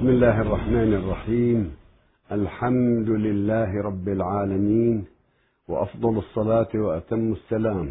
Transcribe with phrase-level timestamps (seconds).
[0.00, 1.60] بسم الله الرحمن الرحيم.
[2.32, 5.04] الحمد لله رب العالمين
[5.68, 7.88] وأفضل الصلاة وأتم السلام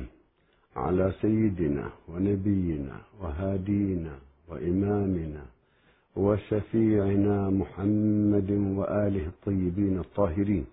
[0.76, 4.14] على سيدنا ونبينا وهادينا
[4.50, 5.44] وإمامنا
[6.16, 10.66] وشفيعنا محمد وآله الطيبين الطاهرين.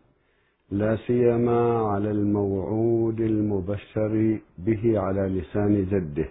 [0.70, 1.60] لا سيما
[1.92, 6.28] على الموعود المبشر به على لسان جده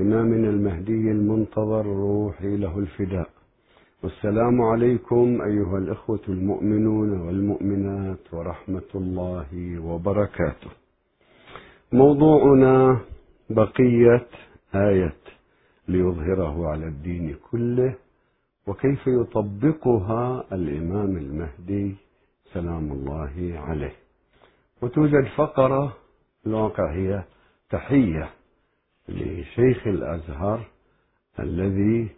[0.00, 3.29] إمامنا المهدي المنتظر روحي له الفداء.
[4.02, 10.70] والسلام عليكم أيها الإخوة المؤمنون والمؤمنات ورحمة الله وبركاته.
[11.92, 13.00] موضوعنا
[13.50, 14.26] بقية
[14.74, 15.16] آية
[15.88, 17.94] ليظهره على الدين كله
[18.66, 21.94] وكيف يطبقها الإمام المهدي
[22.52, 23.92] سلام الله عليه.
[24.82, 25.96] وتوجد فقرة
[26.46, 27.24] الواقع هي
[27.70, 28.30] تحية
[29.08, 30.66] لشيخ الأزهر
[31.40, 32.08] الذي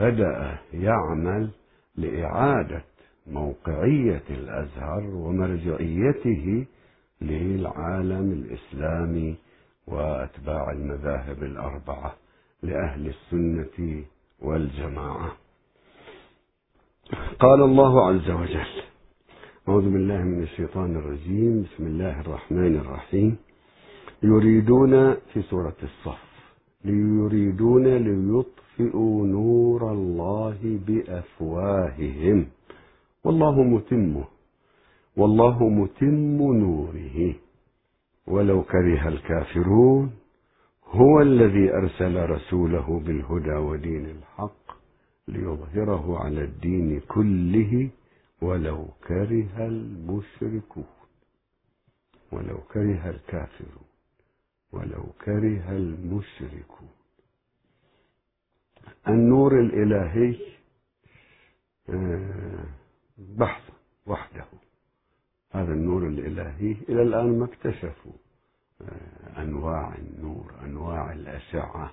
[0.00, 1.50] بدأ يعمل
[1.96, 2.82] لإعادة
[3.26, 6.66] موقعية الأزهر ومرجعيته
[7.20, 9.36] للعالم الإسلامي
[9.86, 12.14] وأتباع المذاهب الأربعة
[12.62, 14.02] لأهل السنة
[14.40, 15.32] والجماعة.
[17.38, 18.82] قال الله عز وجل
[19.68, 23.36] أعوذ بالله من الشيطان الرجيم بسم الله الرحمن الرحيم.
[24.22, 26.22] يريدون في سورة الصف
[26.84, 32.46] يريدون ليطفئوا نور الله بأفواههم.
[33.24, 34.24] والله متمه
[35.16, 37.34] والله متم نوره.
[38.26, 40.12] ولو كره الكافرون
[40.84, 44.66] هو الذي أرسل رسوله بالهدى ودين الحق
[45.28, 47.90] ليظهره على الدين كله.
[48.42, 50.84] ولو كره المشركون
[52.32, 53.88] ولو كره الكافرون
[54.72, 57.01] ولو كره المشركون.
[59.08, 60.36] النور الإلهي
[63.18, 63.62] بحث
[64.06, 64.44] وحده.
[65.50, 68.12] هذا النور الإلهي إلى الآن ما اكتشفوا.
[69.38, 71.92] أنواع النور أنواع الأشعة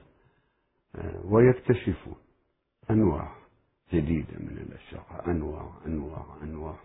[1.23, 2.15] ويكتشفون
[2.89, 3.35] أنواع
[3.93, 6.79] جديدة من الأشعة أنواع أنواع أنواع.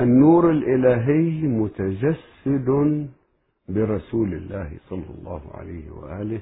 [0.00, 2.68] النور الإلهي متجسد
[3.68, 6.40] برسول الله صلى الله عليه وآله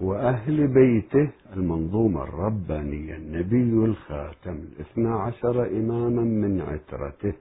[0.00, 7.32] وأهل بيته المنظومة الربانية النبي الخاتم الاثنى عشر إماما من عترته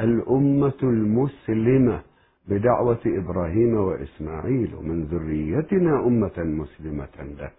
[0.00, 2.02] الأمة المسلمة
[2.48, 7.58] بدعوة إبراهيم وإسماعيل ومن ذريتنا أمة مسلمة لك.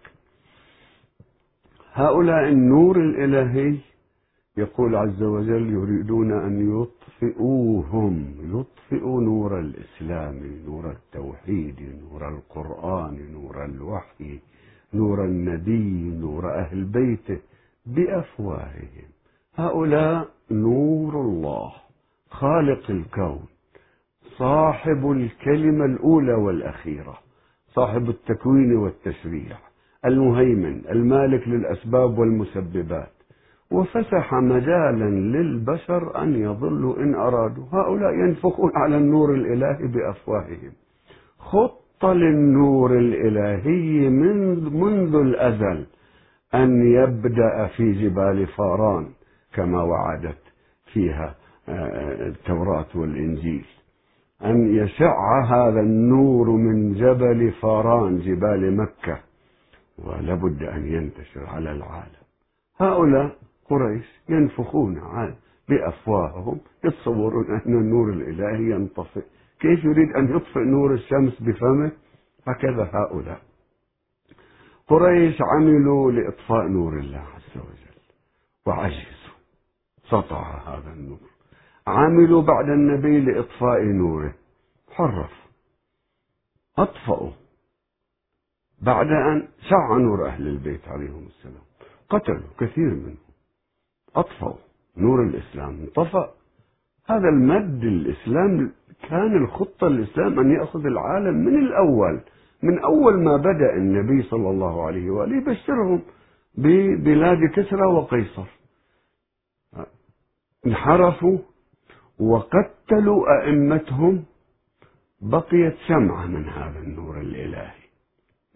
[1.92, 3.76] هؤلاء النور الإلهي
[4.60, 14.38] يقول عز وجل يريدون أن يطفئوهم يطفئوا نور الإسلام نور التوحيد نور القرآن نور الوحي
[14.94, 17.38] نور النبي نور أهل بيته
[17.86, 19.08] بأفواههم.
[19.54, 21.72] هؤلاء نور الله
[22.30, 23.44] خالق الكون
[24.38, 27.18] صاحب الكلمة الأولى والأخيرة
[27.66, 29.58] صاحب التكوين والتشريع
[30.04, 33.19] المهيمن المالك للأسباب والمسببات.
[33.70, 37.64] وفسح مجالا للبشر أن يضلوا إن أرادوا.
[37.72, 40.72] هؤلاء ينفخون على النور الإلهي بأفواههم.
[41.38, 45.86] خط للنور الإلهي من منذ الأزل
[46.54, 49.06] أن يبدأ في جبال فاران
[49.54, 50.42] كما وعدت
[50.92, 51.34] فيها
[52.28, 53.64] التوراة والإنجيل.
[54.44, 59.18] أن يشع هذا النور من جبل فاران جبال مكة.
[59.98, 62.20] ولابد أن ينتشر على العالم.
[62.80, 63.36] هؤلاء
[63.70, 65.00] قريش ينفخون
[65.68, 69.24] بأفواههم يتصورون أن النور الإلهي ينطفئ.
[69.60, 71.92] كيف يريد أن يطفئ نور الشمس بفمه؟
[72.46, 73.42] هكذا هؤلاء.
[74.88, 78.00] قريش عملوا لإطفاء نور الله عز وجل
[78.66, 79.34] وعجزوا
[80.08, 81.30] سطع هذا النور.
[81.86, 84.34] عملوا بعد النبي لإطفاء نوره.
[84.90, 85.50] حرفوا
[86.78, 87.32] أطفأوا.
[88.82, 91.64] بعد أن شع نور أهل البيت عليهم السلام.
[92.08, 93.29] قتلوا كثير منهم.
[94.16, 94.56] أطفأوا
[94.96, 96.30] نور الإسلام انطفأ
[97.06, 98.72] هذا المد الإسلام
[99.08, 102.20] كان الخطة الإسلام أن يأخذ العالم من الأول
[102.62, 106.02] من أول ما بدأ النبي صلى الله عليه وآله يبشرهم
[106.54, 108.46] ببلاد كسرى وقيصر.
[110.66, 111.38] انحرفوا
[112.18, 114.24] وقتلوا أئمتهم
[115.20, 117.80] بقيت شمعة من هذا النور الإلهي.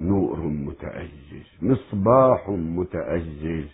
[0.00, 3.64] نور متأجج مصباح متأجج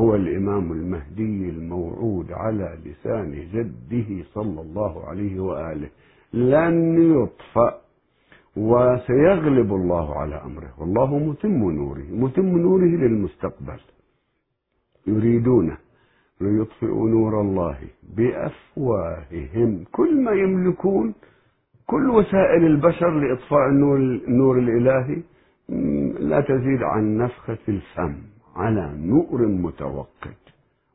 [0.00, 5.88] هو الإمام المهدي الموعود على لسان جده صلى الله عليه وآله.
[6.32, 6.76] لن
[7.12, 7.80] يطفأ
[8.56, 10.74] وسيغلب الله على أمره.
[10.78, 13.80] والله متم نوره متم نوره للمستقبل.
[15.06, 15.76] يريدون
[16.40, 17.78] ليطفئوا نور الله
[18.16, 19.84] بأفواههم.
[19.92, 21.14] كل ما يملكون
[21.86, 25.22] كل وسائل البشر لإطفاء النور, النور الإلهي
[26.18, 28.14] لا تزيد عن نفخة الفم.
[28.56, 30.34] على نور متوقد.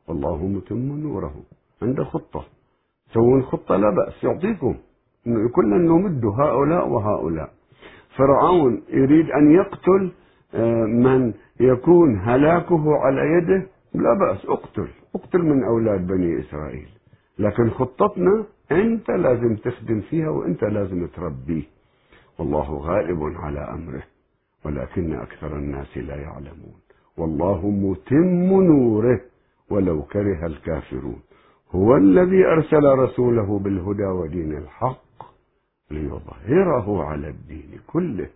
[0.08, 1.34] والله متم نوره
[1.82, 2.44] عنده خطة.
[3.14, 4.74] سوون خطة لا بأس يعطيكم.
[5.54, 7.50] كلنا نمد هؤلاء وهؤلاء.
[8.16, 10.12] فرعون يريد أن يقتل
[10.54, 14.88] آه، من يكون هلاكه على يده لا بأس اقتل.
[15.14, 16.88] اقتل من أولاد بني إسرائيل.
[17.38, 21.62] لكن خطتنا أنت لازم تخدم فيها وأنت لازم تربيه
[22.38, 24.02] والله غالب على أمره
[24.64, 26.80] ولكن أكثر الناس لا يعلمون.
[27.16, 29.20] والله متم نوره
[29.70, 31.20] ولو كره الكافرون.
[31.74, 35.22] هو الذي أرسل رسوله بالهدى ودين الحق
[35.90, 38.28] ليظهره على الدين كله.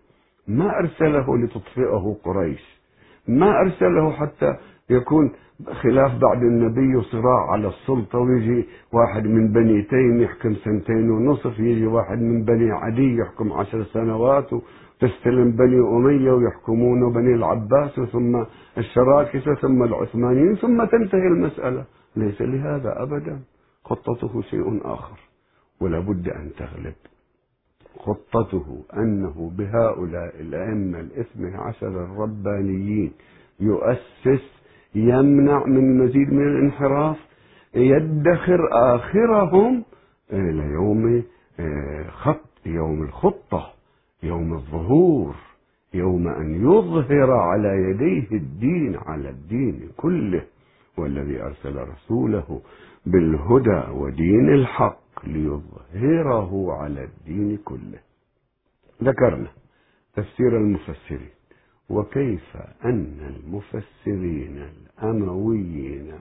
[0.47, 2.81] ما أرسله لتطفئه قريش.
[3.27, 4.55] ما أرسله حتى
[4.89, 5.31] يكون
[5.71, 11.85] خلاف بعد النبي صراع على السلطة ويجي واحد من بني تيم يحكم سنتين ونصف يجي
[11.85, 14.49] واحد من بني عدي يحكم عشر سنوات
[14.95, 18.43] وتستلم بني أمية ويحكمون بني العباس ثم
[18.77, 21.85] الشراكسة ثم العثمانيين ثم تنتهي المسألة.
[22.15, 23.39] ليس لهذا أبدا.
[23.85, 25.19] خطته شيء آخر.
[25.81, 26.95] ولا بد أن تغلب.
[27.99, 33.11] خطته أنه بهؤلاء الأئمة الاثنى عشر الربانيين
[33.59, 34.55] يؤسس
[34.95, 37.17] يمنع من مزيد من الانحراف
[37.75, 39.83] يدخر آخرهم
[40.33, 41.23] إلى يوم
[41.59, 43.74] آه، خط يوم الخطة.
[44.25, 45.35] يوم الظهور
[45.93, 50.43] يوم أن يظهر على يديه الدين على الدين كله
[50.97, 52.61] والذي أرسل رسوله
[53.05, 57.99] بالهدى ودين الحق ليظهره على الدين كله.
[59.03, 59.47] ذكرنا
[60.15, 61.29] تفسير المفسرين
[61.89, 64.69] وكيف أن المفسرين
[65.03, 66.11] الأمويين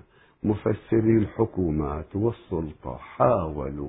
[0.42, 3.88] مفسري الحكومات والسلطة حاولوا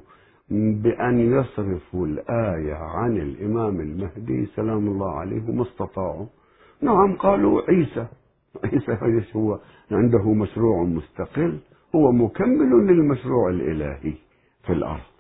[0.50, 6.26] بأن يصرفوا الآية عن الإمام المهدي سلام الله عليه وما استطاعوا.
[6.82, 8.08] نعم قالوا عيسى.
[8.64, 9.60] عيسى هو
[9.92, 11.60] عنده مشروع مستقل.
[11.96, 14.14] هو مكمل للمشروع الإلهي
[14.66, 15.16] في الأرض.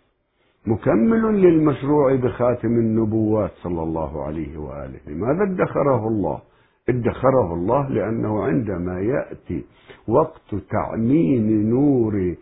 [0.67, 4.99] مكمل للمشروع بخاتم النبوات صلى الله عليه وآله.
[5.07, 6.41] لماذا ادخره الله؟
[6.89, 9.65] ادخره الله لأنه عندما يأتي
[10.07, 12.35] وقت تعميم نور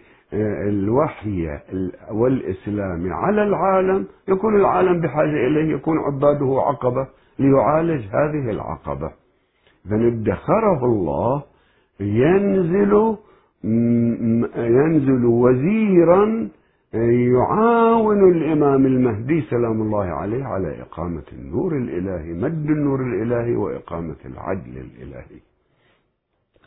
[0.69, 1.59] الوحي
[2.11, 7.07] والإسلام على العالم يكون العالم بحاجة إليه يكون عباده عقبة
[7.39, 9.11] ليعالج هذه العقبة.
[9.85, 11.43] إذا ادخره الله
[11.99, 13.17] ينزل
[14.57, 16.49] ينزل وزيرا
[17.33, 24.77] يعاون الإمام المهدي سلام الله عليه على إقامة النور الإلهي مد النور الإلهي وإقامة العدل
[24.77, 25.39] الإلهي.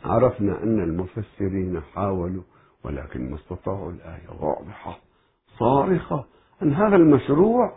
[0.05, 2.43] عرفنا أن المفسرين حاولوا
[2.85, 4.97] ولكن ما استطاعوا الآية واضحة
[5.59, 6.25] صارخة
[6.63, 7.73] أن هذا المشروع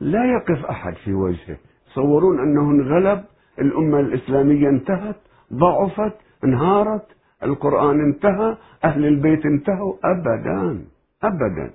[0.00, 1.56] لا يقف أحد في وجهه.
[1.86, 3.24] تصورون أنه انغلب
[3.58, 5.16] الأمة الإسلامية انتهت
[5.52, 6.12] ضعفت
[6.44, 7.06] انهارت
[7.42, 9.94] القرآن انتهى أهل البيت انتهوا.
[10.04, 10.84] أبدا
[11.22, 11.70] أبدا.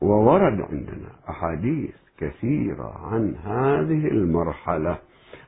[0.00, 4.98] وورد عندنا أحاديث كثيرة عن هذه المرحلة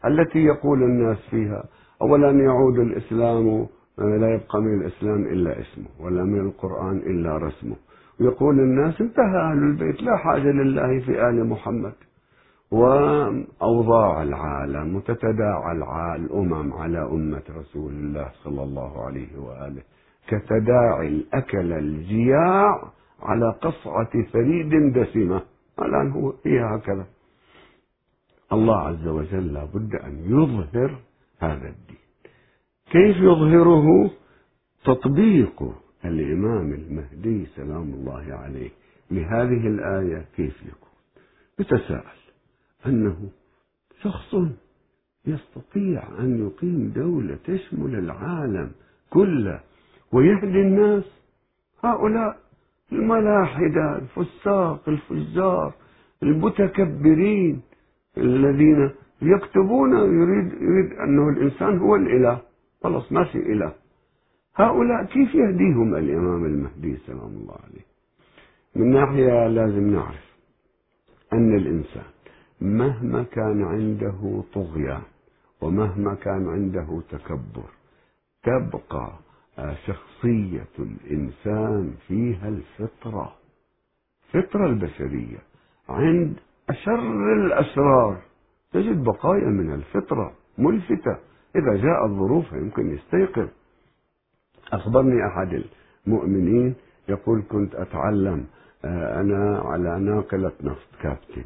[0.05, 1.65] التي يقول الناس فيها
[2.03, 3.67] أولا يعود الإسلام
[3.99, 7.77] لا يبقى من الإسلام إلا اسمه ولا من القرآن إلا رسمه.
[8.21, 11.93] ويقول الناس انتهى أهل البيت لا حاجة لله في آل محمد.
[12.71, 15.73] وأوضاع العالم وتتداعى
[16.17, 19.83] الأمم على أمة رسول الله صلى الله عليه وآله.
[20.29, 22.93] كتداعي الأكل الجياع
[23.23, 25.43] على قصعة ثريد دسمة.
[25.79, 27.07] الآن هو هي هكذا.
[28.53, 30.91] الله عز وجل لابد أن يظهر
[31.41, 32.04] هذا الدين.
[32.95, 34.11] كيف يظهره
[34.85, 35.63] تطبيق
[36.05, 38.71] الإمام المهدي سلام الله عليه
[39.11, 40.95] لهذه الآية كيف يكون؟
[41.59, 42.21] يتساءل
[42.87, 43.17] أنه
[44.03, 44.37] شخص
[45.27, 48.71] يستطيع أن يقيم دولة تشمل العالم
[49.11, 49.61] كله
[50.13, 51.05] ويهدي الناس.
[51.85, 52.37] هؤلاء
[52.93, 55.75] الملاحدة الفساق الفجار
[56.23, 57.63] المتكبرين
[58.19, 58.91] الذين
[59.23, 62.54] يكتبون يريد يريد أنه الإنسان هو الإله.
[62.85, 63.73] خلاص ما في إله
[64.57, 67.85] هؤلاء كيف يهديهم الإمام المهدي سلام الله عليه؟
[68.77, 70.35] من ناحية لازم نعرف
[71.33, 72.11] أن الإنسان
[72.61, 75.03] مهما كان عنده طغيان
[75.61, 77.71] ومهما كان عنده تكبر
[78.43, 79.13] تبقى
[79.87, 83.35] شخصية الإنسان فيها الفطرة
[84.33, 85.39] فطرة البشرية
[85.89, 86.35] عند
[86.69, 88.23] أشر الأسرار.
[88.73, 91.17] تجد بقايا من الفطرة ملفتة.
[91.57, 93.49] إذا جاءت ظروف يمكن يستيقظ.
[94.73, 95.63] أخبرني أحد
[96.07, 96.75] المؤمنين
[97.09, 98.45] يقول كنت أتعلم
[98.85, 101.45] آه، أنا على ناقلة نفط كابتن.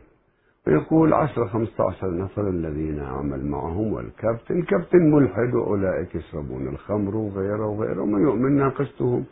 [0.67, 7.67] ويقول عشرة خمسة عشر نفر الذين أعمل معهم والكابتن كابتن ملحد وأولئك يشربون الخمر وغيره
[7.67, 9.25] وغيره وما يؤمن ناقشتهم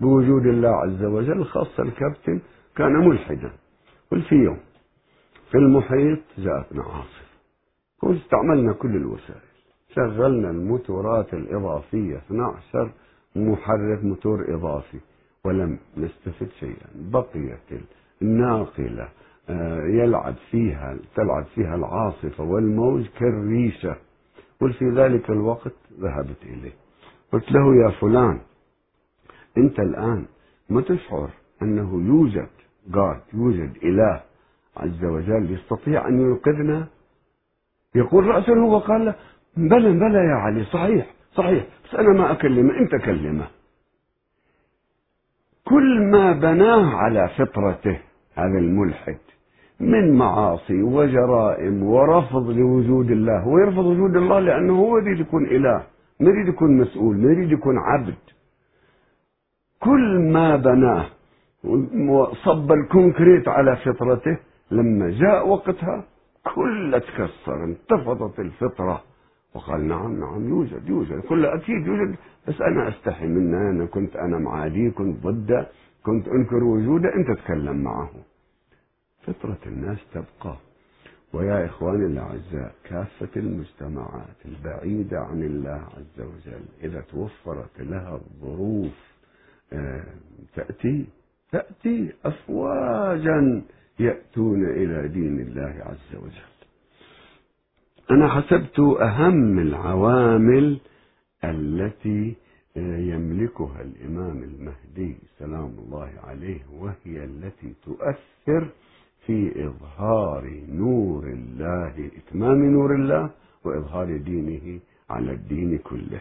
[0.00, 2.40] بوجود الله عز وجل خاصة الكابتن
[2.76, 3.52] كان ملحدا.
[4.10, 4.58] قل في يوم
[5.50, 7.24] في المحيط جاءتنا عاصفة.
[8.02, 9.53] واستعملنا كل الوسائل.
[9.94, 12.90] شغلنا الموتورات الإضافية 12
[13.36, 14.98] محرك موتور إضافي
[15.44, 16.86] ولم نستفد شيئا.
[16.94, 17.82] بقيت
[18.22, 19.08] الناقلة
[19.48, 23.96] آه، يلعب فيها تلعب فيها العاصفة والموج كالريشة
[24.60, 26.72] قل في ذلك الوقت ذهبت إليه.
[27.32, 28.40] قلت له يا فلان
[29.58, 30.24] أنت الآن
[30.68, 31.30] ما تشعر
[31.62, 32.48] أنه يوجد
[32.94, 34.20] قاد يوجد إله
[34.76, 36.86] عز وجل يستطيع أن ينقذنا؟
[37.94, 39.14] يقول رأسا هو قال له
[39.56, 41.64] بلى بلى يا علي صحيح صحيح.
[41.84, 43.46] بس أنا ما أكلمه أنت كلمه.
[45.64, 47.98] كل ما بناه على فطرته
[48.34, 49.18] هذا الملحد
[49.80, 53.40] من معاصي وجرائم ورفض لوجود الله.
[53.40, 55.86] هو يرفض وجود الله لأنه هو يريد يكون إله
[56.20, 58.14] ما يريد يكون مسؤول ما يريد يكون عبد.
[59.80, 61.06] كل ما بناه
[62.08, 64.38] وصب الكونكريت على فطرته
[64.70, 66.04] لما جاء وقتها
[66.54, 69.02] كل تكسر انتفضت الفطرة.
[69.54, 71.20] وقال نعم نعم يوجد يوجد.
[71.20, 72.16] كل أكيد يوجد
[72.48, 73.70] بس أنا أستحي منه.
[73.70, 75.68] أنا كنت أنا معاديه كنت ضده
[76.04, 78.10] كنت أنكر وجوده أنت تكلم معه.
[79.26, 80.56] فطرة الناس تبقى.
[81.32, 89.14] ويا إخواني الأعزاء كافة المجتمعات البعيدة عن الله عز وجل إذا توفرت لها الظروف
[89.72, 90.04] آه،
[90.56, 91.06] تأتي
[91.52, 93.62] تأتي أفواجا
[94.00, 96.53] يأتون إلى دين الله عز وجل.
[98.10, 100.78] أنا حسبت أهم العوامل
[101.44, 102.34] التي
[102.76, 108.68] يملكها الإمام المهدي سلام الله عليه وهي التي تؤثر
[109.26, 113.30] في إظهار نور الله إتمام نور الله
[113.64, 114.80] وإظهار دينه
[115.10, 116.20] على الدين كله.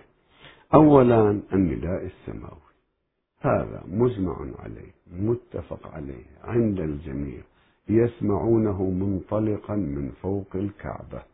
[0.73, 2.73] أولا النداء السماوي.
[3.41, 7.41] هذا مجمع عليه متفق عليه عند الجميع
[7.89, 11.32] يسمعونه منطلقا من فوق الكعبة.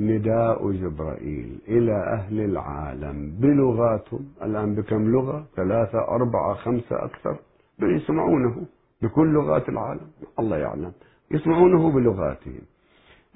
[0.00, 7.36] نداء جبرائيل إلى أهل العالم بلغاتهم الآن بكم لغة؟ ثلاثة أربعة خمسة أكثر
[7.82, 8.66] يسمعونه
[9.02, 10.06] بكل لغات العالم
[10.38, 10.92] الله يعلم
[11.30, 12.62] يسمعونه بلغاتهم.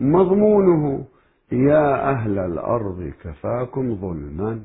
[0.01, 1.05] مضمونه
[1.53, 4.61] يا أهل الأرض كفاكم ظلما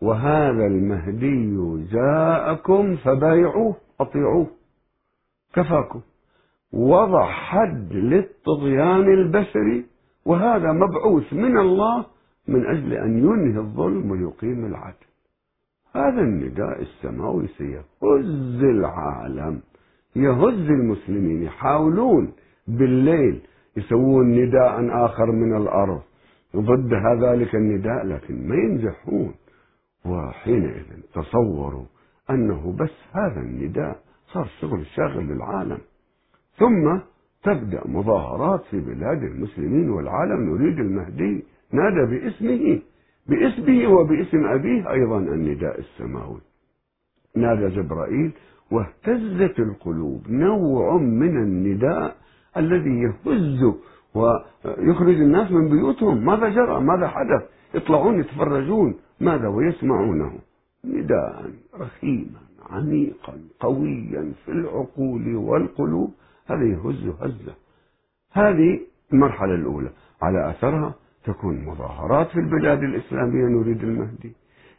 [0.00, 4.46] وهذا المهدي جاءكم فبايعوه أطيعوه
[5.54, 6.00] كفاكم.
[6.72, 9.93] وضع حد للطغيان البشري
[10.26, 12.06] وهذا مبعوث من الله
[12.48, 15.06] من أجل أن ينهي الظلم ويقيم العدل.
[15.94, 19.60] هذا النداء السماوي سيهز العالم.
[20.16, 21.42] يهز المسلمين.
[21.42, 22.32] يحاولون
[22.68, 23.40] بالليل
[23.76, 26.02] يسوون نداء آخر من الأرض.
[26.56, 29.34] ضد ذلك النداء لكن ما ينجحون.
[30.04, 31.84] وحينئذ تصوروا
[32.30, 33.96] أنه بس هذا النداء
[34.32, 35.78] صار شغل شاغل للعالم
[36.56, 36.98] ثم
[37.44, 41.44] تبدأ مظاهرات في بلاد المسلمين والعالم نريد المهدي.
[41.72, 42.80] نادى باسمه
[43.28, 46.40] باسمه وباسم أبيه أيضا النداء السماوي.
[47.36, 48.32] نادى جبرائيل
[48.70, 52.16] واهتزت القلوب نوع من النداء
[52.56, 53.74] الذي يهز
[54.14, 56.24] ويخرج الناس من بيوتهم.
[56.24, 57.42] ماذا جرى؟ ماذا حدث؟
[57.74, 58.94] يطلعون يتفرجون.
[59.20, 60.32] ماذا؟ ويسمعونه.
[60.84, 66.14] نداء رخيما عميقا قويا في العقول والقلوب.
[66.50, 67.54] هذا يهز هزة.
[68.32, 68.80] هذه
[69.12, 69.90] المرحلة الأولى.
[70.22, 74.32] على أثرها تكون مظاهرات في البلاد الإسلامية نريد المهدي.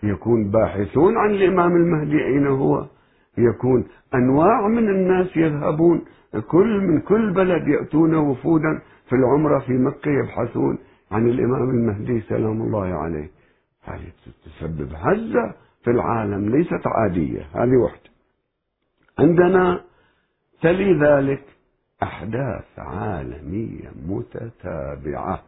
[0.03, 2.85] يكون باحثون عن الإمام المهدي أين هو.
[3.37, 6.05] يكون أنواع من الناس يذهبون.
[6.47, 10.77] كل من كل بلد يأتون وفودا في العمرة في مكة يبحثون
[11.11, 12.21] عن الإمام المهدي.
[12.21, 13.29] سلام الله عليه.
[13.83, 14.11] هذه
[14.45, 15.53] تسبب هزة
[15.83, 17.47] في العالم ليست عادية.
[17.53, 18.09] هذه واحدة
[19.19, 19.81] عندنا
[20.61, 21.43] تلي ذلك
[22.03, 25.43] أحداث عالمية متتابعة.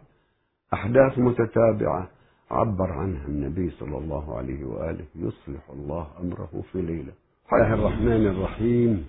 [0.73, 2.07] أحداث متتابعة.
[2.51, 5.05] عبر عنها النبي صلى الله عليه وآله.
[5.15, 7.11] يصلح الله أمره في ليلة.
[7.47, 9.07] بسم الله الرحمن الرحيم.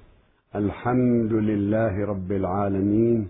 [0.55, 3.29] الحمد لله رب العالمين.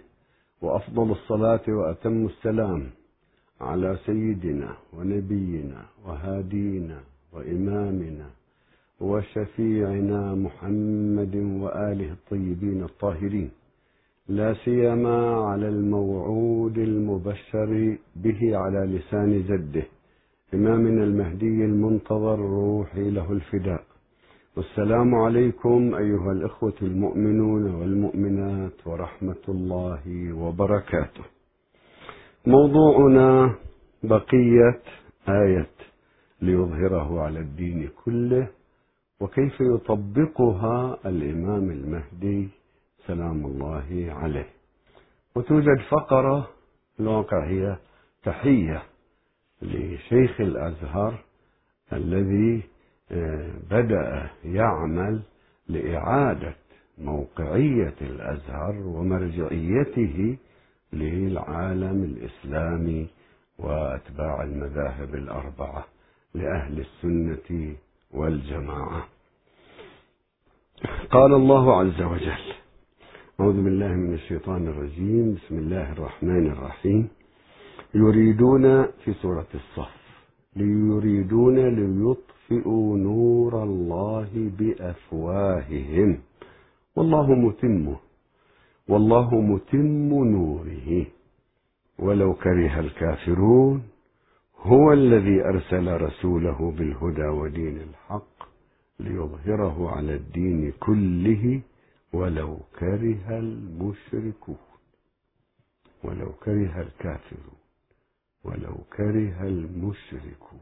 [0.62, 2.86] وأفضل الصلاة وأتم السلام
[3.60, 7.00] على سيدنا ونبينا وهادينا
[7.32, 8.26] وإمامنا
[9.00, 13.50] وشفيعنا محمد وآله الطيبين الطاهرين.
[14.28, 19.82] لا سيما على الموعود المبشر به على لسان جده
[20.54, 23.84] إمامنا المهدي المنتظر روحي له الفداء.
[24.56, 31.24] والسلام عليكم أيها الإخوة المؤمنون والمؤمنات ورحمة الله وبركاته.
[32.46, 33.54] موضوعنا
[34.02, 34.80] بقية
[35.28, 35.70] آية
[36.42, 38.48] ليظهره على الدين كله
[39.20, 42.48] وكيف يطبقها الإمام المهدي
[43.08, 44.46] سلام الله عليه.
[45.34, 46.48] وتوجد فقرة
[47.00, 47.76] الواقع هي
[48.24, 48.82] تحية
[49.62, 51.24] لشيخ الأزهر
[51.92, 52.62] الذي
[53.12, 55.22] آه، بدأ يعمل
[55.68, 56.54] لإعادة
[56.98, 60.36] موقعية الأزهر ومرجعيته
[60.92, 63.08] للعالم الإسلامي
[63.58, 65.84] وأتباع المذاهب الأربعة
[66.34, 67.76] لأهل السنة
[68.10, 69.08] والجماعة.
[71.10, 72.54] قال الله عز وجل
[73.40, 75.34] أعوذ بالله من الشيطان الرجيم.
[75.34, 77.08] بسم الله الرحمن الرحيم.
[77.94, 78.64] يريدون
[79.04, 79.94] في سورة الصف
[80.56, 86.18] ليريدون ليطفئوا نور الله بأفواههم.
[86.96, 87.96] والله متمه
[88.88, 91.06] والله متم نوره.
[91.98, 93.82] ولو كره الكافرون
[94.60, 98.36] هو الذي أرسل رسوله بالهدى ودين الحق
[99.00, 101.60] ليظهره على الدين كله.
[102.12, 104.58] ولو كره المشركون
[106.04, 107.58] ولو كره الكافرون
[108.44, 110.60] ولو كره المشركون.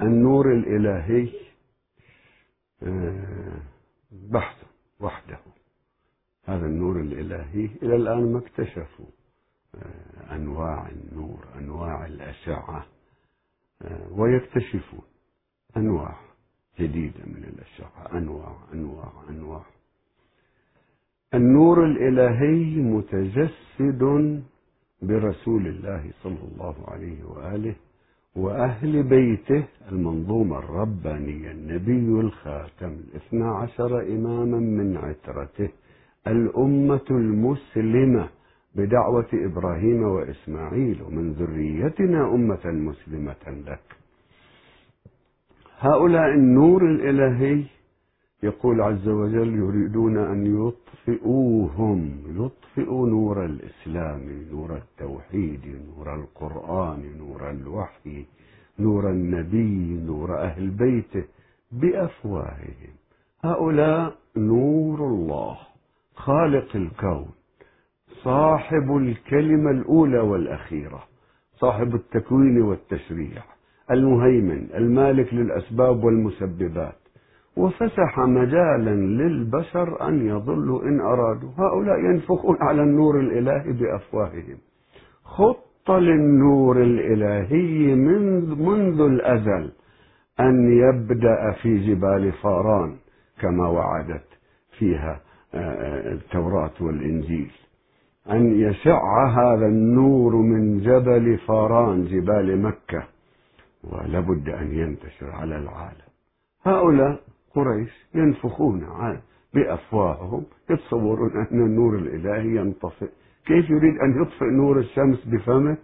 [0.00, 1.32] النور الإلهي
[2.82, 3.62] آه،
[4.12, 4.64] بحث
[5.00, 5.38] وحده.
[6.44, 9.06] هذا النور الإلهي إلى الآن ما اكتشفوا
[9.74, 12.86] آه، أنواع النور أنواع الأشعة
[13.82, 15.02] آه، ويكتشفون
[15.76, 16.29] أنواع.
[16.78, 19.62] جديدة من الأشعة أنواع أنواع أنواع.
[21.34, 24.02] النور الإلهي متجسد
[25.02, 27.74] برسول الله صلى الله عليه وآله
[28.36, 35.68] وأهل بيته المنظومة الربانية النبي الخاتم الاثنى عشر إماما من عترته
[36.26, 38.28] الأمة المسلمة
[38.74, 43.99] بدعوة إبراهيم وإسماعيل ومن ذريتنا أمة مسلمة لك.
[45.82, 47.64] هؤلاء النور الإلهي
[48.42, 58.24] يقول عز وجل يريدون أن يطفئوهم يطفئوا نور الإسلام نور التوحيد نور القرآن نور الوحي
[58.78, 61.24] نور النبي نور أهل بيته
[61.72, 62.94] بأفواههم.
[63.44, 65.58] هؤلاء نور الله
[66.14, 67.28] خالق الكون
[68.22, 71.02] صاحب الكلمة الأولى والأخيرة
[71.60, 73.42] صاحب التكوين والتشريع.
[73.90, 77.00] المهيمن المالك للأسباب والمسببات.
[77.56, 81.50] وفسح مجالا للبشر أن يضلوا إن أرادوا.
[81.58, 84.58] هؤلاء ينفخون على النور الإلهي بأفواههم.
[85.24, 89.70] خط للنور الإلهي من منذ الأزل
[90.40, 92.96] أن يبدأ في جبال فاران
[93.40, 94.26] كما وعدت
[94.78, 95.20] فيها
[95.54, 97.50] آه، آه، التوراة والإنجيل.
[98.30, 103.02] أن يشع هذا النور من جبل فاران جبال مكة.
[103.84, 106.10] ولابد أن ينتشر على العالم.
[106.66, 107.20] هؤلاء
[107.54, 108.84] قريش ينفخون
[109.54, 113.10] بأفواههم يتصورون أن النور الإلهي ينطفئ
[113.46, 115.76] كيف يريد أن يطفئ نور الشمس بفمه؟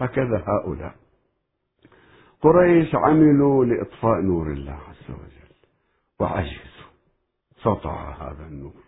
[0.00, 0.94] هكذا هؤلاء.
[2.40, 5.54] قريش عملوا لإطفاء نور الله عز وجل
[6.20, 6.88] وعجزوا
[7.62, 8.82] سطع هذا النور.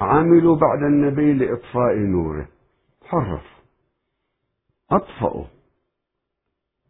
[0.00, 2.48] عملوا بعد النبي لإطفاء نوره.
[3.04, 3.58] حرفوا
[4.90, 5.57] أطفأوا.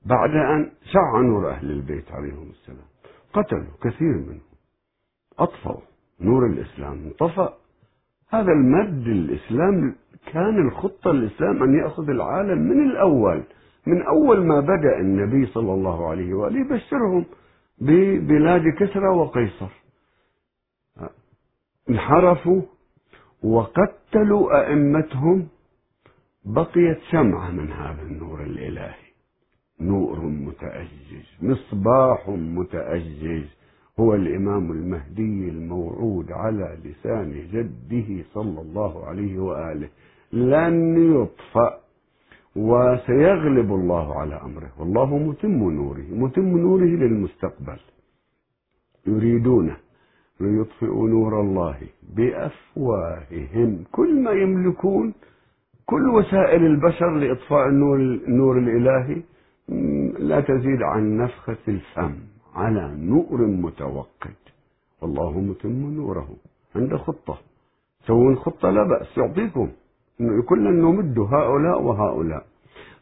[0.07, 2.89] بعد أن شع نور أهل البيت عليهم السلام.
[3.33, 4.41] قتلوا كثير منهم.
[5.39, 5.81] أطفأوا
[6.21, 6.93] نور الإسلام.
[6.93, 7.55] انطفأ
[8.31, 9.95] هذا المد الإسلام
[10.33, 13.43] كان الخطة الإسلام أن يأخذ العالم من الأول.
[13.87, 17.25] من أول ما بدأ النبي صلى الله عليه وآله يبشرهم
[17.79, 19.71] ببلاد كسرى وقيصر.
[21.91, 22.63] انحرفوا
[23.43, 25.49] وقتلوا أئمتهم.
[26.45, 29.08] بقيت شمعة من هذا النور الإلهي.
[29.81, 33.45] نور متأجج مصباح متأجج.
[34.01, 39.89] هو الإمام المهدي الموعود على لسان جده صلى الله عليه وآله.
[40.33, 40.77] لن
[41.15, 41.79] يطفأ
[42.57, 44.71] وسيغلب الله على أمره.
[44.79, 47.79] والله متم نوره متم نوره للمستقبل.
[49.07, 49.75] يريدون
[50.41, 51.79] ليطفئوا نور الله
[52.17, 53.85] بأفواههم.
[53.93, 55.15] كل ما يملكون
[55.87, 59.23] كل وسائل البشر لإطفاء النور, النور الإلهي
[60.19, 62.15] لا تزيد عن نفخة الفم
[62.55, 64.35] على نور متوقد.
[65.03, 66.29] والله متم نوره
[66.77, 67.39] عند خطة.
[68.07, 69.69] سوون خطة لا بأس يعطيكم.
[70.49, 72.47] كلنا نمد هؤلاء وهؤلاء.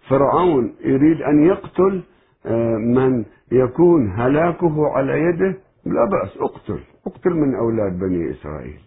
[0.08, 2.02] فرعون يريد أن يقتل
[2.46, 6.80] آه، من يكون هلاكه على يده لا بأس اقتل.
[7.06, 8.80] اقتل من أولاد بني إسرائيل.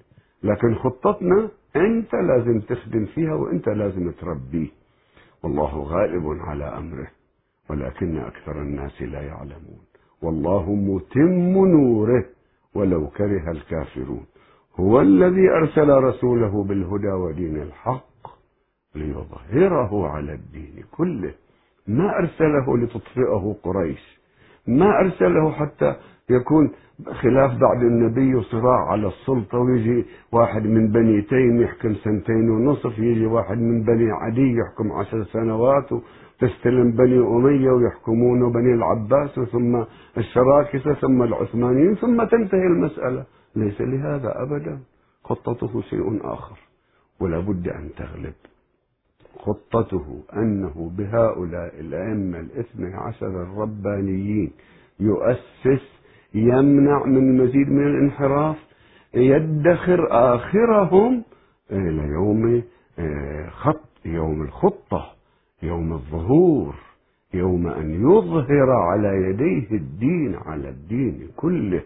[0.44, 4.68] لكن خطتنا أنت لازم تخدم فيها وأنت لازم تربيه.
[5.44, 7.08] والله غالب على أمره.
[7.70, 9.80] ولكن أكثر الناس لا يعلمون.
[10.22, 12.26] والله متم نوره
[12.74, 14.26] ولو كره الكافرون.
[14.76, 18.28] هو الذي أرسل رسوله بالهدى ودين الحق
[18.96, 21.34] ليظهره على الدين كله.
[21.88, 24.20] ما أرسله لتطفئه قريش.
[24.68, 25.96] ما أرسله حتى
[26.30, 26.72] يكون
[27.12, 33.26] خلاف بعد النبي وصراع على السلطة ويجي واحد من بني تيم يحكم سنتين ونصف يجي
[33.26, 39.84] واحد من بني عدي يحكم عشر سنوات وتستلم بني أمية ويحكمون بني العباس ثم
[40.18, 43.26] الشراكسة ثم العثمانيين ثم تنتهي المسألة.
[43.56, 44.80] ليس لهذا أبدا.
[45.24, 46.58] خطته شيء آخر.
[47.20, 48.34] ولا بد أن تغلب.
[49.40, 54.52] خطته أنه بهؤلاء الأئمة الاثني عشر الربانيين
[55.00, 55.99] يؤسس
[56.34, 58.56] يمنع من مزيد من الانحراف
[59.14, 61.24] يدخر آخرهم
[61.72, 62.64] إلى يوم
[63.00, 65.06] آه، خط يوم الخطة
[65.64, 66.76] يوم الظهور
[67.34, 71.82] يوم أن يظهر على يديه الدين على الدين كله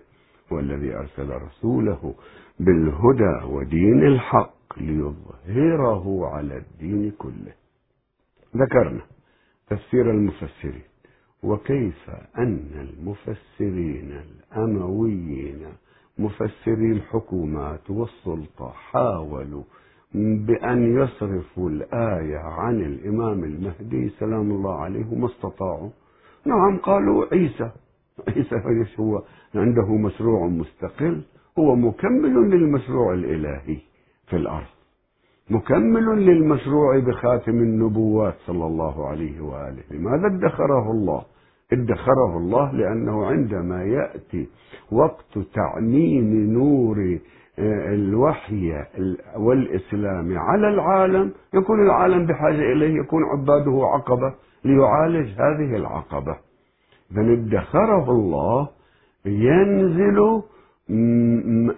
[0.51, 2.15] والذي أرسل رسوله
[2.60, 7.53] بالهدى ودين الحق ليظهره على الدين كله.
[8.58, 9.01] ذكرنا
[9.69, 10.92] تفسير المفسرين.
[11.43, 14.21] وكيف أن المفسرين
[14.56, 15.60] الأمويين
[16.17, 19.63] مفسري الحكومات والسلطة حاولوا
[20.15, 25.89] بأن يصرفوا الآية عن الإمام المهدي سلام الله عليه وما استطاعوا؟
[26.45, 27.71] نعم قالوا عيسى.
[28.27, 29.23] عيسى هو
[29.56, 31.21] عنده مشروع مستقل
[31.60, 33.77] هو مكمل للمشروع الإلهي
[34.27, 34.73] في الأرض.
[35.49, 39.84] مكمل للمشروع بخاتم النبوات صلى الله عليه وآله.
[39.91, 41.33] لماذا ادخره الله؟
[41.73, 44.47] ادخره الله لأنه عندما يأتي
[44.91, 47.19] وقت تعميم نور
[47.59, 48.73] آه، الوحي
[49.38, 54.33] والإسلام على العالم يكون العالم بحاجة إليه يكون عباده عقبة
[54.65, 56.36] ليعالج هذه العقبة.
[57.12, 58.69] إذا ادخره الله
[59.25, 60.41] ينزل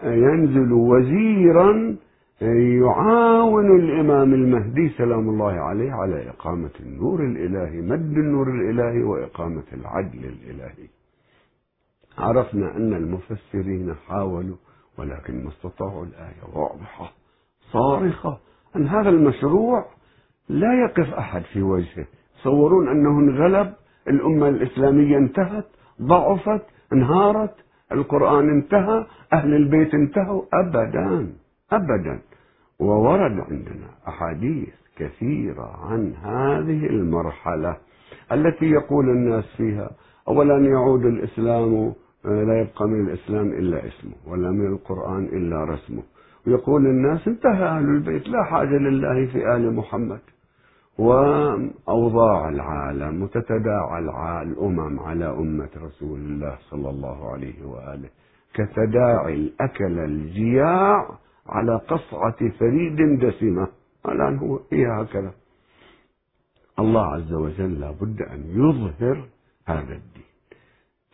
[0.04, 1.96] ينزل وزيرا
[2.42, 10.20] يعاون الإمام المهدي سلام الله عليه على إقامة النور الإلهي مد النور الإلهي وإقامة العدل
[10.26, 10.88] الإلهي.
[12.18, 14.56] عرفنا أن المفسرين حاولوا
[14.98, 17.12] ولكن ما استطاعوا الآية واضحة
[17.72, 18.38] صارخة
[18.76, 19.86] أن هذا المشروع
[20.50, 22.06] لا يقف أحد في وجهه.
[22.40, 23.74] تصورون أنه انغلب
[24.08, 25.66] الأمة الإسلامية انتهت
[26.02, 27.56] ضعفت انهارت
[27.92, 31.34] القرآن انتهى أهل البيت انتهوا أبدا.
[31.72, 32.20] أبدا.
[32.80, 37.78] وورد عندنا أحاديث كثيرة عن هذه المرحلة
[38.32, 39.90] التي يقول الناس فيها
[40.28, 41.94] أولا يعود الإسلام
[42.26, 46.04] لا يبقى من الإسلام إلا اسمه ولا من القرآن إلا رسمه.
[46.48, 50.20] ويقول الناس انتهى أهل البيت لا حاجة لله في آل محمد.
[50.98, 54.00] وأوضاع العالم وتتداعى
[54.42, 58.10] الأمم على أمة رسول الله صلى الله عليه وآله.
[58.54, 61.10] كتداعي الأكل الجياع
[61.46, 63.68] على قصعة فريد دسمة.
[64.06, 65.34] الآن هو هي هكذا؟
[66.80, 69.28] الله عز وجل لابد أن يظهر
[69.66, 70.24] هذا الدين.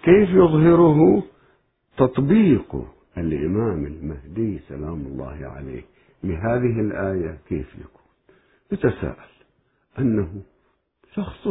[0.04, 1.24] كيف يظهره؟
[1.98, 2.76] تطبيق
[3.18, 5.84] الإمام المهدي سلام الله عليه
[6.24, 8.02] لهذه الآية كيف يكون؟
[8.72, 9.32] يتساءل
[10.00, 10.42] أنه
[11.14, 11.48] شخص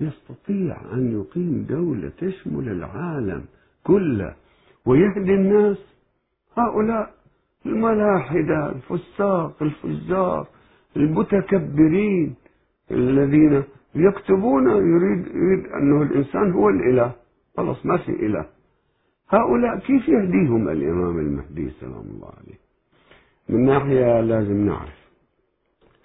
[0.00, 3.44] يستطيع أن يقيم دولة تشمل العالم
[3.84, 4.34] كله
[4.86, 5.78] ويهدي الناس.
[6.56, 7.14] هؤلاء
[7.66, 10.46] الملاحدة الفساق الفجار
[10.96, 12.34] المتكبرين
[12.90, 13.62] الذين
[13.94, 17.12] يكتبون يريد, يريد أنه الإنسان هو الإله.
[17.56, 18.46] خلاص ما في إله.
[19.30, 22.58] هؤلاء كيف يهديهم الإمام المهدي سلام الله عليه؟
[23.48, 25.02] من ناحية لازم نعرف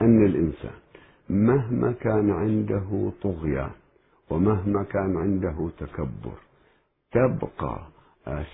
[0.02, 0.74] أن الإنسان
[1.30, 3.70] مهما كان عنده طغيان
[4.30, 6.38] ومهما كان عنده تكبر
[7.12, 7.80] تبقى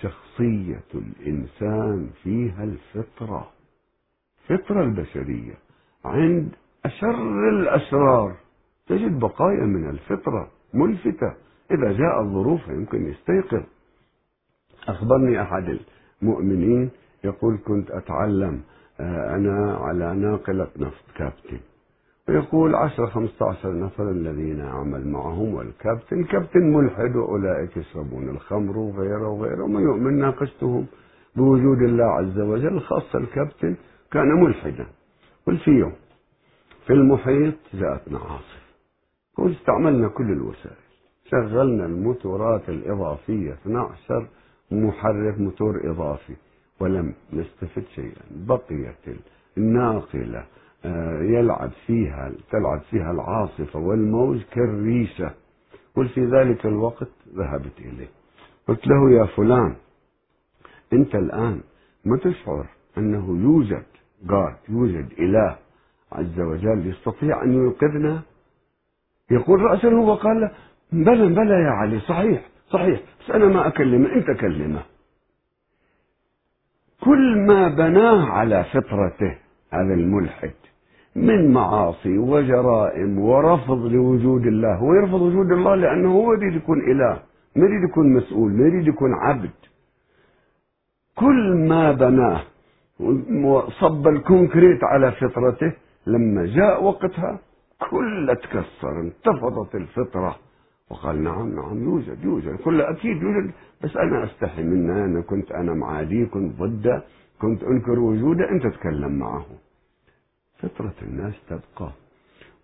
[0.02, 3.50] شخصية الإنسان فيها الفطرة
[4.48, 5.54] فطرة البشرية
[6.04, 6.48] عند
[6.84, 8.36] أشر الأشرار
[8.86, 11.34] تجد بقايا من الفطرة ملفتة
[11.70, 13.62] إذا جاء الظروف يمكن يستيقظ.
[14.88, 15.78] أخبرني أحد
[16.22, 16.90] المؤمنين
[17.24, 18.62] يقول كنت أتعلم
[19.00, 21.60] آه، أنا على ناقلة نفط كابتن.
[22.28, 29.28] ويقول عشر خمسة عشر نفر الذين أعمل معهم والكابتن كابتن ملحد وأولئك يشربون الخمر وغيره
[29.28, 30.86] وغيره وما يؤمن ناقشتهم
[31.36, 33.76] بوجود الله عز وجل خاصة الكابتن
[34.12, 34.86] كان ملحدا.
[35.46, 35.92] قل في يوم
[36.86, 38.64] في المحيط جاءتنا عاصفة
[39.38, 40.84] يقول استعملنا كل الوسائل.
[41.30, 44.26] شغلنا الموتورات الإضافية 12
[44.70, 46.34] محرك موتور إضافي
[46.80, 48.22] ولم نستفد شيئا.
[48.30, 49.16] بقيت
[49.58, 50.44] الناقلة.
[51.20, 55.30] يلعب فيها تلعب فيها العاصفة والموج كالريشة
[55.96, 58.08] قل في ذلك الوقت ذهبت إليه.
[58.68, 59.76] قلت له يا فلان
[60.92, 61.60] أنت الآن
[62.04, 62.66] ما تشعر
[62.98, 63.84] أنه يوجد
[64.28, 65.56] قال يوجد إله
[66.12, 68.22] عز وجل يستطيع أن ينقذنا
[69.30, 70.50] يقول رأسا هو قال له
[70.92, 74.82] بلى بلى يا علي صحيح صحيح بس أنا ما أكلمه أنت كلمه.
[77.00, 79.38] كل ما بناه على فطرته
[79.70, 80.52] هذا الملحد
[81.16, 84.74] من معاصي وجرائم ورفض لوجود الله.
[84.76, 87.22] هو يرفض وجود الله لأنه هو يريد يكون إله
[87.56, 89.50] ما يريد يكون مسؤول ما يريد يكون عبد.
[91.16, 92.40] كل ما بناه
[93.44, 95.72] وصب الكونكريت على فطرته
[96.06, 97.38] لما جاء وقتها
[97.90, 100.36] كل تكسر انتفضت الفطرة.
[100.90, 102.56] وقال نعم نعم يوجد يوجد.
[102.64, 103.50] كل أكيد يوجد
[103.84, 105.04] بس أنا أستحي منه.
[105.04, 107.02] أنا كنت أنا معاديه كنت ضده
[107.40, 109.44] كنت أنكر وجوده أنت تتكلم معه.
[110.68, 111.92] فطرة الناس تبقى.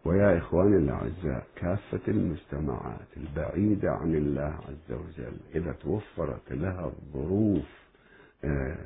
[0.04, 7.66] ويا إخواني الأعزاء كافة المجتمعات البعيدة عن الله عز وجل إذا توفرت لها الظروف
[8.44, 8.76] آه،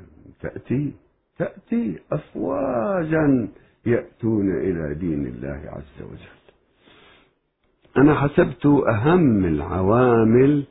[0.41, 0.93] تأتي
[1.37, 3.47] تأتي أفواجا
[3.85, 6.35] يأتون إلى دين الله عز وجل.
[7.97, 10.65] أنا حسبت أهم العوامل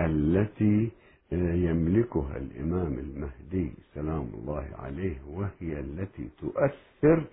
[0.00, 0.90] التي
[1.32, 7.24] يملكها الإمام المهدي سلام الله عليه وهي التي تؤثر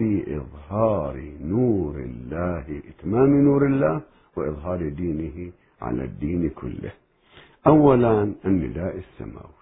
[0.00, 4.00] في إظهار نور الله إتمام نور الله
[4.36, 6.92] وإظهار دينه على الدين كله.
[7.66, 9.60] أولا النداء السماوي.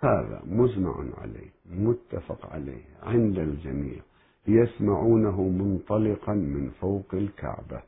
[0.00, 1.50] هذا مجمع عليه
[1.86, 4.00] متفق عليه عند الجميع.
[4.48, 7.80] يسمعونه منطلقا من فوق الكعبة.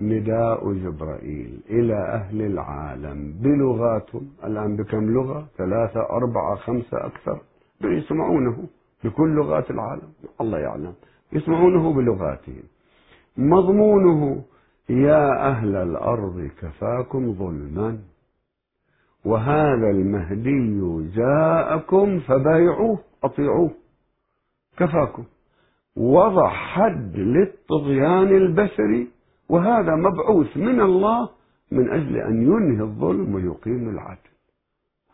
[0.00, 4.30] نداء جبرائيل إلى أهل العالم بلغاتهم.
[4.44, 7.40] الآن بكم لغة؟ ثلاثة أربعة خمسة أكثر.
[7.84, 8.56] يسمعونه
[9.04, 10.12] بكل لغات العالم.
[10.40, 10.94] الله يعلم.
[11.32, 12.62] يسمعونه بلغاتهم.
[13.36, 14.44] مضمونه
[14.90, 17.98] يا أهل الأرض كفاكم ظلما
[19.24, 23.70] وهذا المهدي جاءكم فبايعوه أطيعوه
[24.76, 25.24] كفاكم.
[25.96, 29.08] وضع حد للطغيان البشري
[29.48, 31.28] وهذا مبعوث من الله
[31.72, 34.32] من أجل أن ينهي الظلم ويقيم العدل.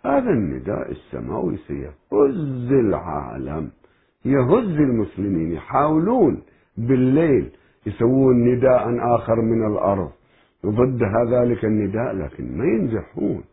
[0.04, 3.70] هذا النداء السماوي سيهز العالم.
[4.24, 6.42] يهز المسلمين يحاولون
[6.76, 7.50] بالليل
[7.86, 10.10] يسوون نداء آخر من الأرض.
[10.66, 11.02] ضد
[11.32, 13.44] ذلك النداء لكن ما ينجحون.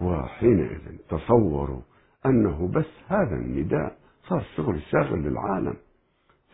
[0.00, 1.80] وحينئذ تصوروا
[2.26, 3.96] أنه بس هذا النداء
[4.28, 5.74] صار شغل شاغل للعالم.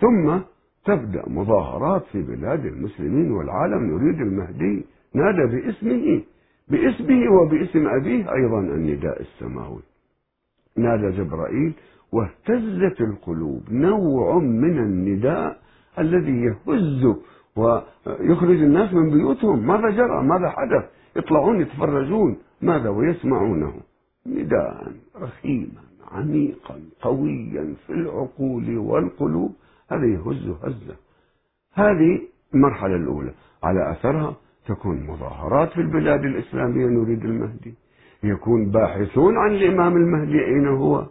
[0.01, 0.39] ثم
[0.85, 4.85] تبدأ مظاهرات في بلاد المسلمين والعالم يريد المهدي
[5.15, 6.23] نادى باسمه
[6.69, 9.83] باسمه وباسم أبيه أيضا النداء السماوي.
[10.77, 11.73] نادى جبرائيل
[12.13, 15.59] واهتزت القلوب نوع من النداء
[15.99, 17.17] الذي يهز
[17.57, 19.67] ويخرج الناس من بيوتهم.
[19.67, 20.85] ماذا جرى؟ ماذا حدث؟
[21.17, 22.37] يطلعون يتفرجون.
[22.63, 23.73] ماذا؟ ويسمعونه.
[24.27, 24.93] نداء
[25.23, 29.53] رخيما عميقا قويا في العقول والقلوب.
[29.91, 30.97] هذا يهز هزة.
[31.75, 32.21] هذه
[32.55, 33.33] المرحلة الأولى.
[33.63, 37.75] على أثرها تكون مظاهرات في البلاد الإسلامية نريد المهدي.
[38.25, 41.07] يكون باحثون عن الإمام المهدي أين هو.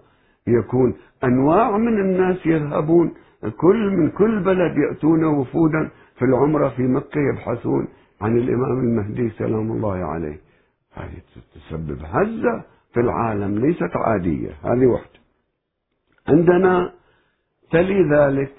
[0.48, 3.14] يكون أنواع من الناس يذهبون.
[3.58, 7.88] كل من كل بلد يأتون وفودا في العمرة في مكة يبحثون
[8.22, 10.40] عن الإمام المهدي سلام الله عليه.
[10.94, 11.22] هذه
[11.56, 15.20] تسبب هزة في العالم ليست عادية هذه واحدة
[16.28, 16.94] عندنا
[17.72, 18.52] تلي ذلك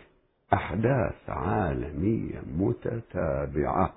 [0.53, 3.93] أحداث عالمية متتابعة.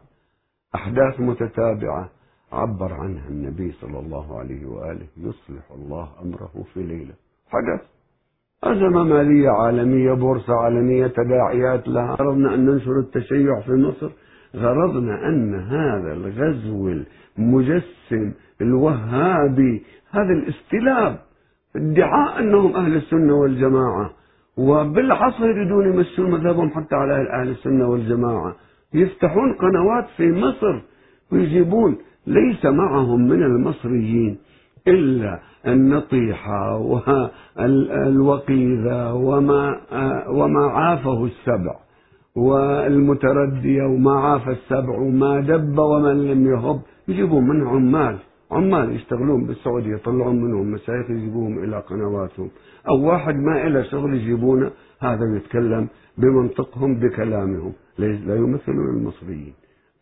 [0.75, 2.09] أحداث متتابعة
[2.51, 7.13] عبر عنها النبي صلى الله عليه وآله يصلح الله أمره في ليلة.
[7.53, 7.81] حدث
[8.63, 12.15] أزمة مالية عالمية بورصة عالمية تداعيات لها.
[12.15, 14.09] غرضنا أن ننشر التشيع في مصر.
[14.55, 16.93] غرضنا أن هذا الغزو
[17.39, 21.19] المجسم الوهابي هذا الاستلاب
[21.75, 24.11] ادعاء أنهم أهل السنة والجماعة.
[24.57, 28.55] وبالعصر يريدون يمشون مذهبهم حتى على أهل السنة والجماعة.
[28.93, 30.81] يفتحون قنوات في مصر
[31.31, 34.37] ويجيبون ليس معهم من المصريين
[34.87, 36.77] إلا النطيحة
[37.57, 39.81] والوقيذة وما
[40.29, 41.75] وما عافه السبع
[42.35, 48.17] والمتردية وما عاف السبع وما دب ومن لم يهب يجيبون من عمال
[48.51, 52.49] عمال يشتغلون بالسعودية يطلعون منهم مشايخ يجيبوهم إلى قنواتهم.
[52.89, 57.73] أو واحد ما إلى شغل يجيبونه هذا يتكلم بمنطقهم بكلامهم.
[57.97, 59.53] لا يمثلون المصريين.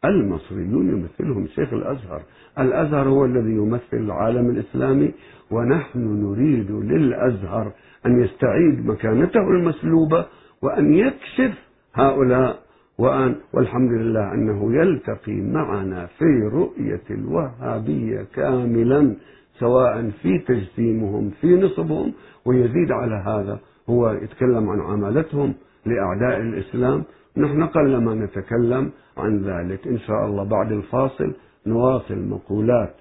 [0.05, 2.21] المصريون يمثلهم شيخ الأزهر.
[2.59, 5.11] الأزهر هو الذي يمثل العالم الإسلامي
[5.51, 7.71] ونحن نريد للأزهر
[8.05, 10.25] أن يستعيد مكانته المسلوبة
[10.61, 11.53] وأن يكشف
[11.93, 12.59] هؤلاء
[12.97, 19.15] وأن والحمد لله أنه يلتقي معنا في رؤية الوهابية كاملا
[19.59, 22.13] سواء في تجسيمهم في نصبهم.
[22.45, 23.59] ويزيد على هذا
[23.89, 25.53] هو يتكلم عن عمالتهم
[25.85, 27.03] لأعداء الإسلام.
[27.37, 29.87] نحن قلما نتكلم عن ذلك.
[29.87, 31.33] إن شاء الله بعد الفاصل
[31.67, 32.95] نواصل مقولات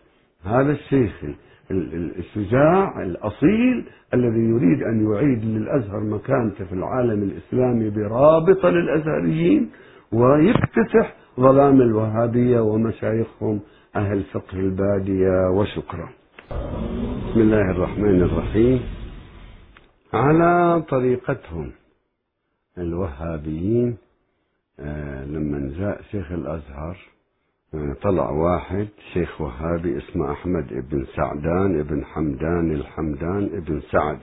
[0.45, 1.25] هذا الشيخ
[1.71, 9.71] الشجاع الأصيل الذي يريد أن يعيد للأزهر مكانته في العالم الإسلامي برابطة للأزهريين
[10.13, 13.61] ويفتتح ظلام الوهابية ومشايخهم
[13.97, 16.09] أهل فقه البادية وشكرا.
[17.31, 18.81] بسم الله الرحمن الرحيم.
[20.13, 21.73] على طريقتهم
[22.79, 23.97] الوهابيين
[25.27, 26.99] لما جاء شيخ الأزهر
[27.75, 34.21] آه طلع واحد شيخ وهابي اسمه أحمد ابن سعدان ابن حمدان الحمدان ابن سعد.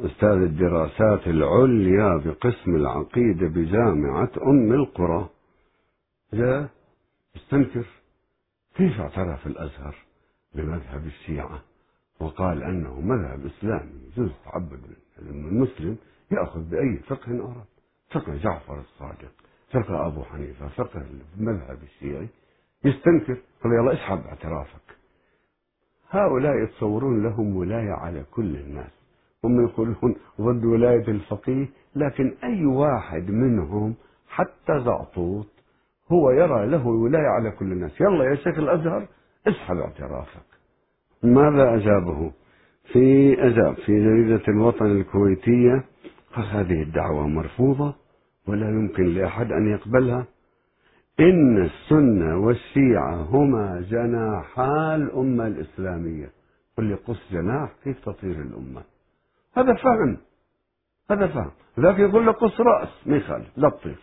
[0.00, 5.28] أستاذ الدراسات العليا بقسم العقيدة بجامعة أم القرى.
[6.32, 6.70] جاء
[7.36, 7.86] استنكر
[8.76, 9.96] كيف اعترف الأزهر
[10.54, 11.62] بمذهب الشيعة؟
[12.20, 14.80] وقال أنه مذهب إسلامي يجوز تعبد
[15.18, 15.96] المسلم
[16.30, 17.64] يأخذ بأي فقه أراد
[18.10, 19.43] فقه جعفر الصادق.
[19.74, 21.02] فقه أبو حنيفة فقه
[21.38, 22.28] المذهب الشيعي
[22.84, 24.96] يستنكر قال يلا اسحب اعترافك.
[26.10, 28.90] هؤلاء يتصورون لهم ولاية على كل الناس.
[29.44, 33.94] هم يقولون ضد ولاية الفقيه لكن أي واحد منهم
[34.28, 35.46] حتى زعطوط
[36.12, 38.00] هو يرى له ولاية على كل الناس.
[38.00, 39.06] يلا يا شيخ الأزهر
[39.48, 40.46] اسحب اعترافك.
[41.22, 42.32] ماذا أجابه؟
[42.92, 45.84] في أجاب في جريدة الوطن الكويتية
[46.34, 48.03] قال هذه الدعوة مرفوضة.
[48.48, 50.26] ولا يمكن لأحد أن يقبلها.
[51.20, 56.30] إن السنة والشيعة هما جناحا الأمة الإسلامية.
[56.78, 58.82] قل لي قص جناح كيف تطير الأمة؟
[59.56, 60.16] هذا فهم.
[61.10, 61.50] هذا فهم.
[61.80, 63.98] ذاك يقول له قص رأس ما يخالف لا تطير.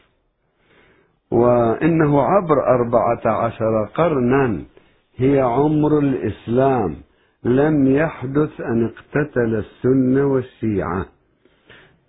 [1.32, 4.64] وإنه عبر أربعة عشر قرنا
[5.18, 6.96] هي عمر الإسلام.
[7.44, 11.06] لم يحدث أن اقتتل السنة والشيعة.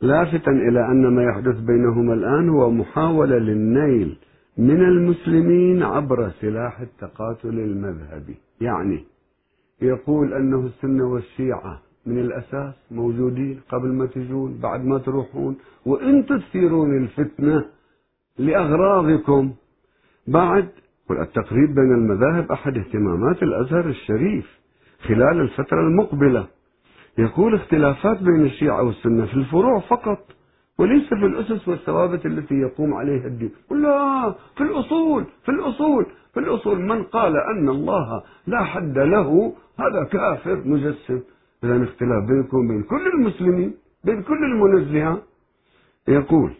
[0.02, 4.16] لافتا إلى أن ما يحدث بينهما الآن هو محاولة للنيل
[4.58, 8.36] من المسلمين عبر سلاح التقاتل المذهبي.
[8.60, 9.04] يعني
[9.82, 16.96] يقول أنه السنة والشيعة من الأساس موجودين قبل ما تجون بعد ما تروحون وأنتم تثيرون
[16.96, 17.64] الفتنة
[18.38, 19.52] لأغراضكم.
[20.26, 20.68] بعد
[21.10, 24.60] التقريب بين المذاهب أحد اهتمامات الأزهر الشريف
[25.08, 26.46] خلال الفترة المقبلة.
[27.18, 30.18] يقول اختلافات بين الشيعة والسنة في الفروع فقط
[30.78, 33.50] وليس في الأسس والثوابت التي يقوم عليها الدين.
[33.70, 36.80] لا في الأصول في الأصول في الأصول.
[36.80, 41.20] من قال أن الله لا حد له هذا كافر مجسم.
[41.64, 45.22] إذا اختلاف بينكم وبين كل المسلمين بين كل المنزهة.
[46.08, 46.52] يقول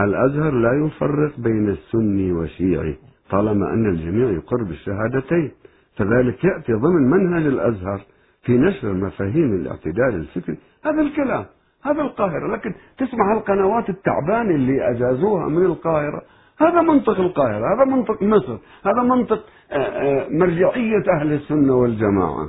[0.00, 2.96] الأزهر لا يفرق بين السني والشيعي
[3.30, 5.50] طالما أن الجميع يقر بالشهادتين.
[5.96, 8.00] فذلك يأتي ضمن منهج الأزهر.
[8.48, 10.58] في نشر مفاهيم الاعتدال الفكري.
[10.84, 11.44] هذا الكلام
[11.84, 12.56] هذا القاهرة.
[12.56, 16.22] لكن تسمع القنوات التعبانة اللي أجازوها من القاهرة.
[16.58, 22.48] هذا منطق القاهرة هذا منطق مصر هذا منطق آه، آه، مرجعية أهل السنة والجماعة.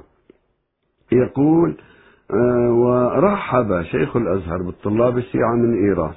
[1.11, 1.77] يقول
[2.31, 6.13] آه، ورحب شيخ الأزهر بالطلاب الشيعة من إيران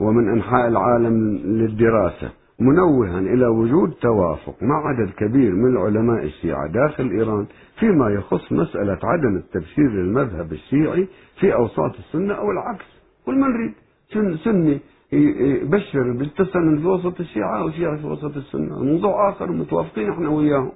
[0.00, 2.30] ومن أنحاء العالم للدراسة.
[2.60, 7.46] منوها إلى وجود توافق مع عدد كبير من العلماء الشيعة داخل إيران
[7.78, 11.08] فيما يخص مسألة عدم التبشير للمذهب الشيعي
[11.40, 12.84] في أوساط السنة أو العكس.
[13.26, 13.72] كل ما نريد.
[14.44, 14.80] سني
[15.12, 18.84] يبشر بالتسنن في وسط الشيعة أو شيعة في وسط السنة.
[18.84, 20.72] موضوع آخر متوافقين إحنا وياهم.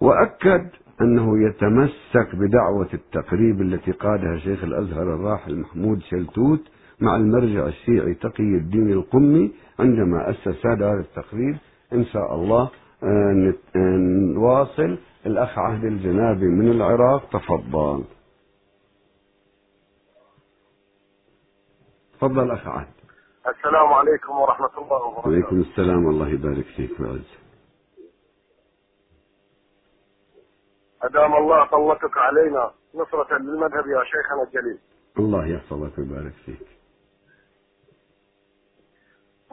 [0.00, 0.66] وأكد
[1.00, 6.60] أنه يتمسك بدعوة التقريب التي قادها شيخ الأزهر الراحل محمود شلتوت
[7.00, 11.58] مع المرجع الشيعي تقي الدين القمي عندما أسس هذا التقرير.
[11.92, 12.70] إن شاء الله
[13.02, 13.96] آه، آه،
[14.34, 17.28] نواصل الأخ عهد الجنابي من العراق.
[17.30, 18.04] تفضل.
[22.14, 22.88] تفضل أخ عهد.
[23.48, 25.28] السلام عليكم ورحمة الله وبركاته.
[25.28, 26.06] وعليكم السلام.
[26.06, 27.38] والله يبارك فيك ويعز
[31.02, 34.78] أدام الله طلتك علينا نصرة للمذهب يا شيخنا الجليل.
[35.18, 36.75] الله يحفظك ويبارك فيك.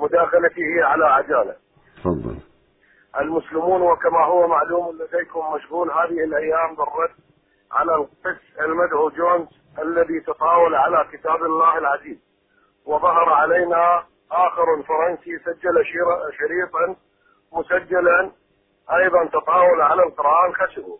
[0.03, 1.55] مداخلتي هي على عجالة.
[1.97, 2.39] تفضل.
[3.19, 7.15] المسلمون وكما هو معلوم لديكم مشغول هذه الأيام بالرد
[7.71, 9.47] على القس المدعو جونز
[9.79, 12.17] الذي تطاول على كتاب الله العزيز.
[12.85, 15.85] وظهر علينا آخر فرنسي سجل
[16.39, 16.95] شريطا
[17.53, 18.31] مسجلا
[18.93, 20.97] أيضا تطاول على القرآن خسروا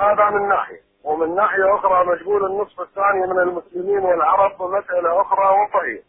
[0.00, 0.80] هذا من ناحية.
[1.04, 6.02] ومن ناحية أخرى مشغول النصف الثاني من المسلمين والعرب بمسألة أخرى وهي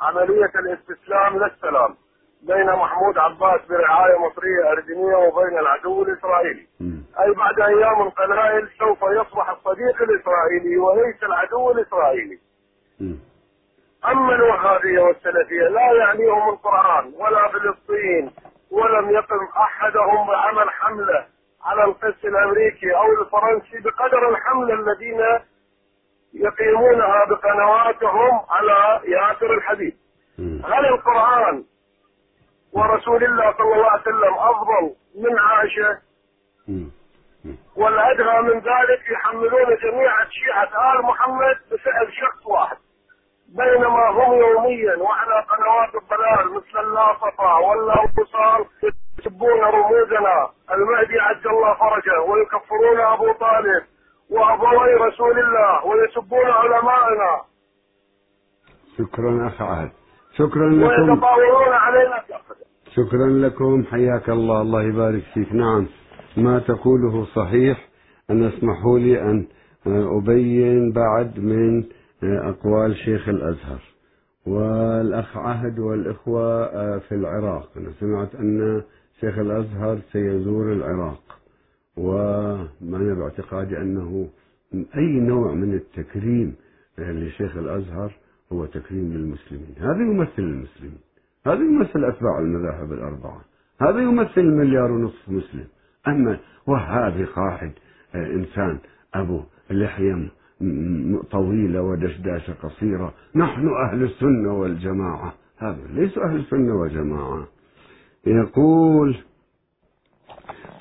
[0.00, 1.94] عملية الاستسلام للسلام
[2.42, 7.02] بين محمود عباس برعاية مصرية أردنية وبين العدو الإسرائيلي مم.
[7.20, 12.38] أي بعد أيام قلائل سوف يصبح الصديق الإسرائيلي وليس العدو الإسرائيلي
[13.00, 13.18] مم.
[14.08, 18.30] أما الوهابية والسلفية لا يعنيهم القرآن ولا فلسطين
[18.70, 21.26] ولم يقم أحدهم بعمل حملة
[21.64, 25.20] على القس الأمريكي أو الفرنسي بقدر الحملة الذين
[26.34, 29.96] يقيمونها بقنواتهم على ياسر الحديد
[30.38, 30.62] مم.
[30.64, 31.64] هل القرآن
[32.72, 35.98] ورسول الله صلى الله عليه وسلم أفضل من عائشة.
[37.76, 42.76] والأدهى من ذلك يحملون جميع شيعة آل محمد بفعل شخص واحد.
[43.48, 48.66] بينما هم يوميا وعلى قنوات الضلال مثل اللاصفة والوصال
[49.18, 50.48] يسبون رموزنا.
[50.72, 53.82] المهدي عجل الله فرجه ويكفرون أبو طالب.
[54.30, 57.40] وأبوي رسول الله ويسبون علمائنا
[58.98, 59.90] شكرا أخ عهد.
[60.36, 60.82] شكرا لكم.
[60.82, 62.22] ويتطاولون علينا
[62.94, 63.84] شكرا لكم.
[63.84, 64.62] حياك الله.
[64.62, 65.52] الله يبارك فيك.
[65.52, 65.86] نعم.
[66.36, 67.88] ما تقوله صحيح.
[68.30, 69.46] أن اسمحوا لي أن
[69.86, 71.84] أبين بعد من
[72.22, 73.80] أقوال شيخ الأزهر.
[74.46, 76.68] والأخ عهد والإخوة
[76.98, 77.68] في العراق.
[77.76, 78.82] أنا سمعت أن
[79.20, 81.37] شيخ الأزهر سيزور العراق.
[81.98, 84.28] وأنا باعتقادي أنه
[84.74, 86.54] أي نوع من التكريم
[86.98, 88.12] لشيخ الأزهر
[88.52, 89.74] هو تكريم للمسلمين.
[89.78, 90.98] هذا يمثل المسلمين.
[91.46, 93.40] هذا يمثل أتباع المذاهب الأربعة.
[93.80, 95.66] هذا يمثل مليار ونصف مسلم.
[96.08, 97.72] أما وهابي قاعد
[98.14, 98.78] آه، إنسان
[99.14, 100.28] أبو لحية
[101.30, 105.34] طويلة ودشداشة قصيرة نحن أهل السنة والجماعة.
[105.58, 107.48] هذا ليس أهل السنة والجماعة.
[108.26, 109.16] يقول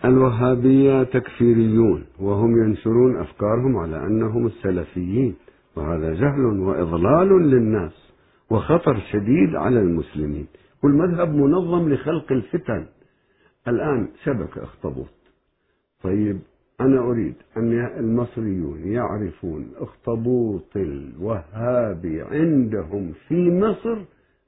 [0.07, 5.35] الوهابية تكفيريون وهم ينشرون أفكارهم على أنهم السلفيين
[5.75, 8.11] وهذا جهل وإضلال للناس
[8.49, 10.47] وخطر شديد على المسلمين.
[10.83, 12.85] والمذهب منظم لخلق الفتن.
[13.67, 15.07] الآن شبكة اخطبوط
[16.03, 16.39] طيب
[16.81, 23.97] أنا أريد أن المصريون يعرفون اخطبوط الوهابي عندهم في مصر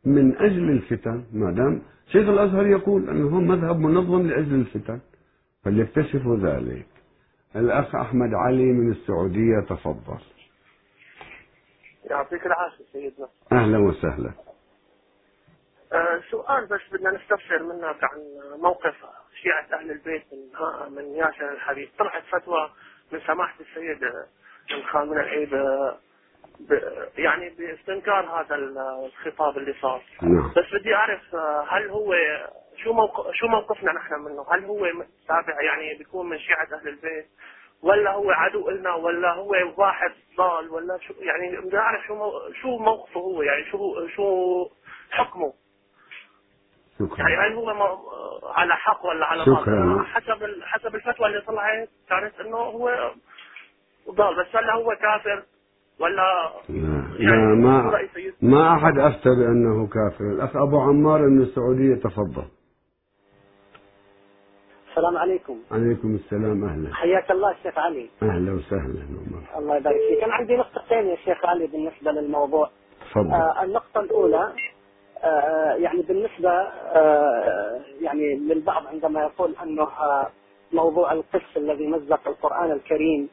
[0.06, 1.24] من أجل الفتن.
[1.34, 1.82] ما دام
[2.12, 5.00] شيخ الأزهر يقول أنه مذهب منظم لأجل الفتن.
[5.66, 6.86] فليكتشفوا ذلك.
[7.56, 10.20] الأخ أحمد علي من السعودية تفضل.
[12.10, 13.28] يعطيك العافية سيدنا.
[13.52, 14.32] أهلا وسهلا.
[15.94, 18.20] آه سؤال بس بدنا نستفسر منك عن
[18.62, 18.96] موقف
[19.42, 22.70] شيعة أهل البيت من من ياسر الحبيب طلعت فتوى
[23.12, 24.00] من سماحة السيد
[24.92, 25.98] خالد من العيب آه،
[26.60, 30.04] ب- يعني باستنكار هذا الخطاب اللي صار.
[30.22, 30.50] نعم.
[30.58, 32.14] بس بدي أعرف آه، هل هو
[32.84, 34.86] شو موقف شو موقفنا نحن منه؟ هل هو
[35.28, 37.28] تابع يعني بيكون من شيعة أهل البيت؟
[37.84, 42.32] ولا هو عدو إلنا؟ ولا هو واحد ضال؟ ولا شو يعني بدي أعرف شو مو
[42.62, 44.26] شو موقفه هو؟ يعني شو شو
[45.12, 45.54] حكمه؟
[47.00, 48.10] يعني شكرا هل هو مو-
[48.50, 50.04] على حق ولا على شكراً.
[50.04, 53.12] حسب ال- حسب الفتوى اللي طلعت كانت إنه هو
[54.12, 54.36] ضال.
[54.40, 55.44] بس هلا هو كافر؟
[56.00, 56.16] ولا
[56.70, 58.00] لا, يعني لا ما؟
[58.42, 60.24] ما أحد أفتى بأنه كافر.
[60.26, 62.46] الأخ أبو عمار من السعودية تفضل.
[65.00, 65.58] السلام عليكم.
[65.72, 66.94] عليكم السلام أهلا.
[66.96, 68.10] حياك الله الشيخ علي.
[68.24, 69.02] أهلا وسهلا
[69.58, 70.24] الله يبارك فيك.
[70.24, 72.70] أنا عندي نقطتين يا شيخ علي بالنسبة للموضوع.
[73.12, 73.32] تفضل.
[73.34, 74.54] آه النقطة الأولى
[75.24, 80.28] آه يعني بالنسبة آه يعني للبعض عندما يقول أنه آه
[80.74, 83.30] موضوع القس الذي مزق القرآن الكريم.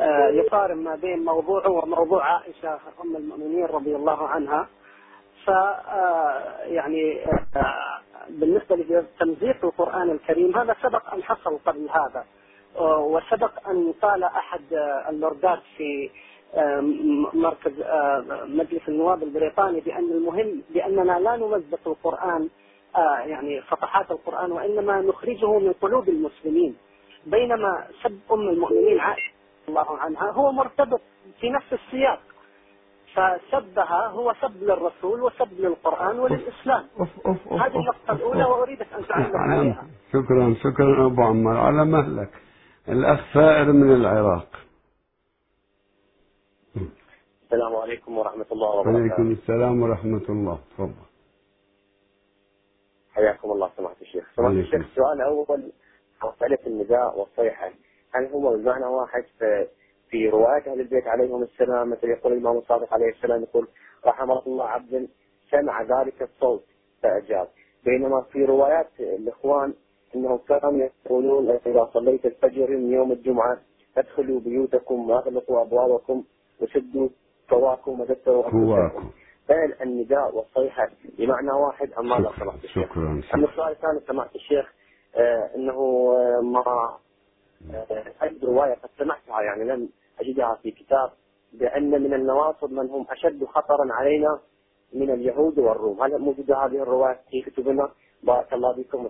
[0.00, 4.68] آه يقارن ما بين موضوعه وموضوع عائشة أم المؤمنين رضي الله عنها.
[5.44, 7.24] ف آه، يعني
[7.56, 12.24] آه، بالنسبة لتمزيق القرآن الكريم هذا سبق أن حصل قبل هذا.
[12.76, 16.10] آه، وسبق أن قال آه، اللوردات في
[17.34, 17.72] مركز
[18.44, 22.48] مجلس النواب البريطاني بأن المهم بأننا لا نمزق القرآن
[22.96, 26.76] آه، يعني صفحات القرآن وإنما نخرجه من قلوب المسلمين.
[27.26, 29.32] بينما سب أم المؤمنين عائشة
[29.68, 31.00] رضي الله عنها هو مرتبط
[31.40, 32.20] في نفس السياق.
[33.14, 36.86] فسبها هو سب للرسول وسب للقرآن وللإسلام.
[37.00, 39.86] أوف أوف أوف هذه النقطة الأولى وأريدك أن تعلق عليها.
[40.12, 42.30] شكرا شكرا أبو عمار على مهلك.
[42.88, 44.48] الأخ فائر من العراق.
[47.42, 49.22] السلام عليكم ورحمة الله وبركاته.
[49.22, 50.58] السلام ورحمة الله.
[50.74, 51.06] تفضل.
[53.14, 54.30] حياكم الله سماحة الشيخ.
[54.36, 54.52] سماحة.
[54.52, 55.72] الشيخ السؤال الأول
[56.24, 57.70] مسألة النداء والصيحة
[58.14, 59.66] هل هو بمعنى واحد في,
[60.10, 63.68] في روايات أهل البيت عليهم السلام مثل يقول الإمام الصادق عليه السلام يقول
[64.06, 65.08] رحمه الله عبد
[65.50, 66.64] سمع ذلك الصوت
[67.02, 67.48] فأجاب.
[67.84, 69.74] بينما في روايات الإخوان
[70.14, 70.72] إنهم كانوا
[71.06, 73.58] يقولون إذا صليت الفجر من يوم الجمعة
[73.96, 76.24] ادخلوا بيوتكم واغلقوا أبوابكم
[76.60, 77.08] وسدوا
[77.50, 79.10] كواكم ودثروا كواكم
[79.50, 80.88] هل النداء والصيحة
[81.18, 84.72] بمعنى واحد ام ماذا شكرا سمحت الشيخ؟ شكرا السؤال الثاني سمعت الشيخ
[85.16, 85.72] آه إنه
[86.18, 86.96] آه ما
[88.22, 89.88] أجد رواية قد سمعتها يعني لم
[90.20, 91.10] أجدها في كتاب
[91.52, 94.38] بأن من النواصب من هم أشد خطرا علينا
[94.94, 97.88] من اليهود والروم، هل موجودة هذه الرواية في كتبنا؟
[98.22, 99.08] بارك الله بكم.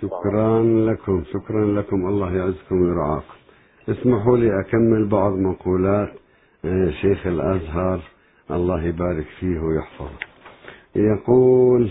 [0.00, 2.08] شكرا لكم شكرا لكم.
[2.08, 3.34] الله يعزكم ويرعاكم.
[3.88, 6.08] اسمحوا لي أكمل بعض مقولات
[6.64, 8.00] آه، شيخ الأزهر
[8.50, 10.18] الله يبارك فيه ويحفظه.
[10.96, 11.90] يقول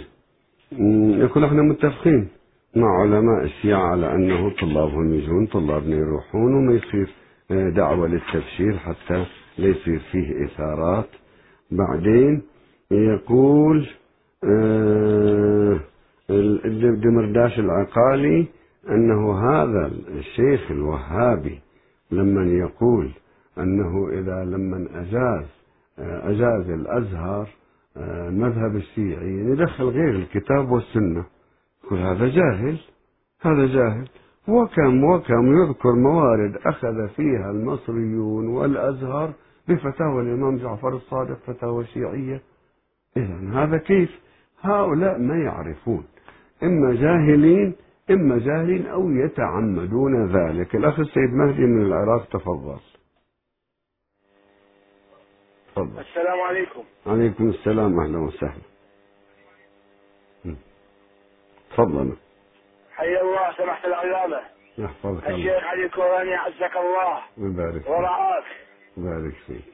[1.21, 2.29] يقول إحنا متفقين.
[2.75, 7.09] مع علماء الشيعة على أنه طلابهم يجون طلابنا يروحون وما يصير
[7.51, 9.25] آه، دعوة للتبشير حتى
[9.57, 11.09] لا يصير فيه إثارات.
[11.71, 12.41] بعدين
[12.91, 13.87] يقول
[14.43, 15.79] آه،
[16.29, 18.45] الدمرداش العقالي
[18.89, 21.59] أنه هذا الشيخ الوهابي
[22.11, 23.11] لما يقول
[23.57, 25.45] أنه إذا لما أجاز
[25.99, 27.47] آه، أجاز الأزهر
[27.97, 31.25] المذهب الشيعي يدخل غير الكتاب والسنة.
[31.89, 32.79] يقول هذا جاهل
[33.41, 34.07] هذا جاهل.
[34.47, 39.33] وكم وكم يذكر موارد أخذ فيها المصريون والأزهر
[39.67, 42.41] بفتاوى الإمام جعفر الصادق فتاوى شيعية.
[43.17, 44.19] إذا هذا كيف؟
[44.61, 46.03] هؤلاء ما يعرفون.
[46.63, 47.75] إما جاهلين
[48.11, 50.75] إما جاهلين أو يتعمدون ذلك.
[50.75, 52.79] الأخ السيد مهدي من العراق تفضل.
[55.75, 55.99] تفضل.
[55.99, 56.83] السلام عليكم.
[57.07, 58.68] عليكم السلام أهلا وسهلا.
[61.79, 62.17] تفضل.
[62.95, 64.41] حيا الله سمحت العلامة.
[64.77, 65.35] يحفظك الله.
[65.37, 67.23] الشيخ علي الكوراني عزك الله.
[67.37, 68.43] ويبارك فيك ورعاك.
[68.97, 69.73] ويبارك فيك.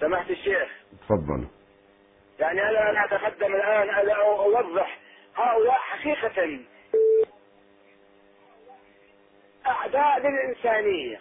[0.00, 0.68] سمحت الشيخ.
[1.08, 1.46] تفضل.
[2.38, 4.98] يعني أنا أنا أتقدم الآن أنا أوضح.
[5.36, 6.60] هؤلاء حقيقة
[9.66, 11.20] أعداء للإنسانية.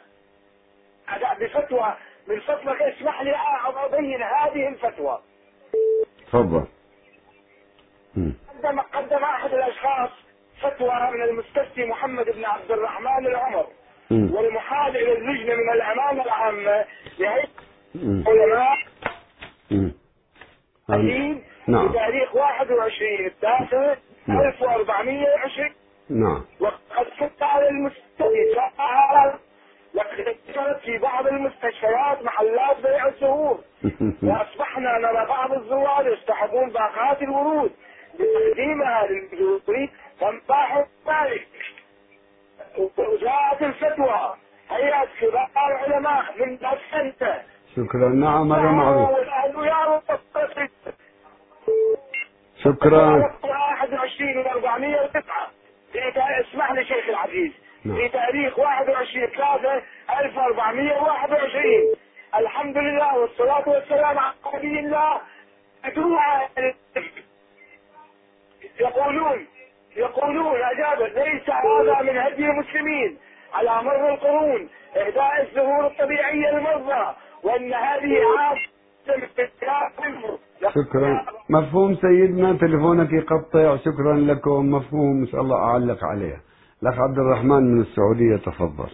[1.09, 1.95] أعداء بفتوى.
[2.27, 5.21] من فضلك اسمح لي أبين هذه الفتوى.
[6.27, 6.67] تفضل.
[8.15, 10.09] قدم قدم أحد الأشخاص
[10.61, 13.67] فتوى من المستفتي محمد بن عبد الرحمن العمر.
[14.11, 16.85] والمحال إلى اللجنة من الأمانة العامة
[17.19, 17.47] لهيئة
[17.95, 18.23] م.
[18.27, 18.77] علماء
[19.71, 19.89] م.
[20.89, 21.87] الدين نعم.
[21.87, 23.95] بتاريخ 21 التاسع
[24.27, 24.41] نعم.
[24.41, 25.69] 1420
[26.09, 29.39] نعم وقد كنت على المستشفى فعلا
[29.93, 33.59] لقد كانت في بعض المستشفيات محلات بيع الزهور
[34.27, 37.71] وأصبحنا نرى بعض الزوار يستحقون باقات الورود
[38.19, 39.89] بتقديمها للزهور
[40.19, 41.47] فانباحوا ذلك.
[42.97, 44.35] وجاءت الفتوى.
[44.69, 46.57] هيئة كبار العلماء من
[46.93, 47.41] انت
[47.75, 48.09] شكرا.
[48.09, 49.09] نعم هذا معروف.
[52.63, 53.31] شكرا.
[53.43, 55.51] 21 و 409
[55.91, 57.51] في تا- اسمح لي شيخ العزيز.
[57.85, 57.97] نعم.
[57.97, 59.81] في تاريخ 21 3
[60.19, 61.95] 1421
[62.35, 65.21] الحمد لله والصلاة والسلام على نبي الله
[65.85, 66.17] أدعو
[68.79, 69.45] يقولون
[69.97, 73.17] يقولون أجاب ليس هذا من هدي المسلمين.
[73.53, 78.65] على مر القرون إهداء الزهور الطبيعية للمرضى وأن هذه عادة
[80.69, 81.25] شكرا.
[81.49, 83.77] مفهوم سيدنا تلفونك يقطع.
[83.77, 84.71] شكرا لكم.
[84.71, 85.21] مفهوم.
[85.21, 86.41] إن شاء الله أعلق عليه
[86.83, 88.89] الأخ عبد الرحمن من السعودية تفضل.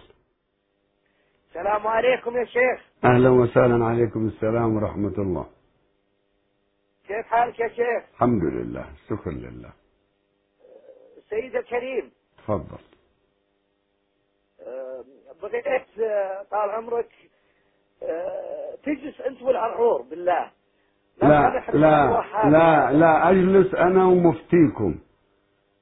[1.48, 2.80] السلام عليكم يا شيخ.
[3.04, 3.84] أهلا وسهلا.
[3.84, 5.46] عليكم السلام ورحمة الله.
[7.12, 9.70] كيف حالك يا شيخ؟ الحمد لله شكر لله.
[11.18, 12.10] السيد الكريم.
[12.38, 12.78] تفضل.
[14.66, 15.04] آه،
[15.42, 17.08] بغيت آه، طال عمرك
[18.02, 20.50] آه، تجلس أنت والعرعور بالله.
[21.22, 22.24] لا لا.
[22.50, 24.94] لا لا أجلس أنا ومفتيكم.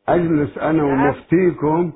[0.08, 1.06] أجلس أنا نعم.
[1.06, 1.92] ومفتيكم.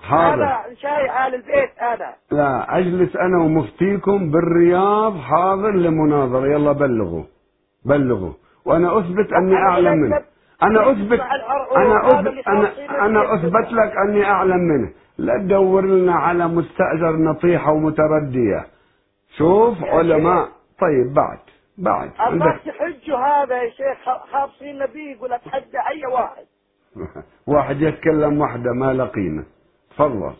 [0.00, 0.42] حاضر.
[0.44, 2.14] أنا شاي آل البيت أنا.
[2.30, 6.46] لا أجلس أنا ومفتيكم بالرياض حاضر لمناظرة.
[6.46, 7.24] يلا بلغوا
[7.84, 8.32] بلغوا.
[8.64, 10.20] وأنا أثبت أني أعلم منه.
[10.62, 11.20] أنا اثبت
[11.76, 14.92] أنا اثبت أنا أنا أثبت لك أني أعلم منه.
[15.18, 18.66] لا تدور لنا على مستأجر نطيحه ومتردية.
[19.38, 20.48] شوف علماء.
[20.80, 21.38] طيب بعد.
[21.78, 22.10] بعد.
[22.28, 26.44] الله تحجوا هذا يا شيخ خابصين نبي يقول اتحدى أي واحد.
[27.46, 29.44] واحد يتكلم وحده ما له قيمه
[29.90, 30.34] تفضل.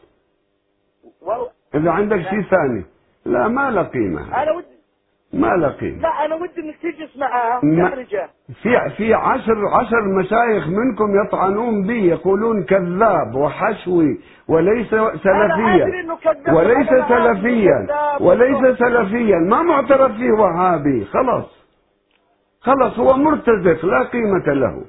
[1.23, 2.85] والله إذا عندك شيء ثاني.
[3.25, 4.74] لا ما له قيمه أنا ودي
[5.35, 8.29] ما له قيمه لا أنا ودي إنك تجلس معاه وتخرجه.
[8.63, 14.19] في في عشر عشر مشايخ منكم يطعنون بي يقولون كذاب وحشوي
[14.49, 16.07] وليس أنا سلفيا
[16.55, 17.87] وليس أنا سلفيا.
[18.21, 19.39] وليس سلفيا.
[19.39, 21.05] ما معترف فيه وهابي.
[21.05, 21.65] خلاص.
[22.61, 24.85] خلاص هو مرتزق لا قيمة له.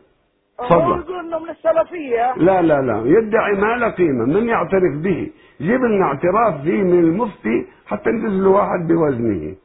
[0.60, 1.00] تفضل.
[1.00, 2.34] يقول إنه من السلفية.
[2.38, 3.04] لا لا لا.
[3.06, 4.26] يدعي ما له قيمة.
[4.26, 5.32] من يعترف به؟
[5.62, 9.56] جيب لنا اعتراف فيه من المفتي حتى ندز له واحد بوزنه.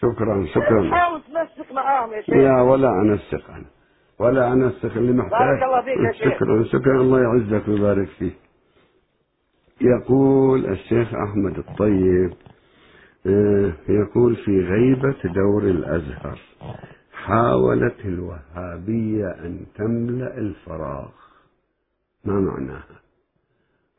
[0.00, 0.90] شكرا شكرا.
[0.90, 2.34] حاول تمسك معاهم يا شيخ.
[2.34, 3.66] لا ولا أنسق أنا.
[4.18, 5.38] ولا أنسق اللي محتاج.
[5.40, 6.34] بارك الله فيك يا شيخ.
[6.36, 7.00] شكرا شكرا.
[7.00, 8.36] الله يعزك ويبارك فيك.
[9.80, 12.32] يقول الشيخ أحمد الطيب
[13.26, 16.38] آه، يقول في غيبة دور الأزهر
[17.12, 21.08] حاولت الوهابية أن تملأ الفراغ.
[22.24, 22.98] ما معناها؟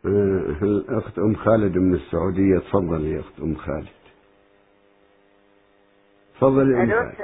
[0.06, 3.88] آه، الأخت أم خالد من السعودية؟ تفضلي يا أخت أم خالد.
[6.40, 7.16] تفضلي أم خالد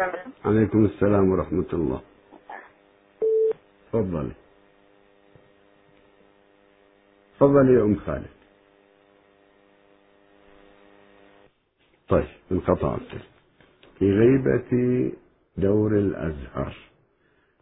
[0.46, 0.86] عليكم.
[0.86, 2.02] السلام ورحمة الله.
[3.92, 4.32] تفضلي
[7.36, 8.36] تفضلي يا أم خالد.
[12.10, 12.98] طيب انقطع
[14.00, 14.72] في غيبة
[15.58, 16.76] دور الأزهر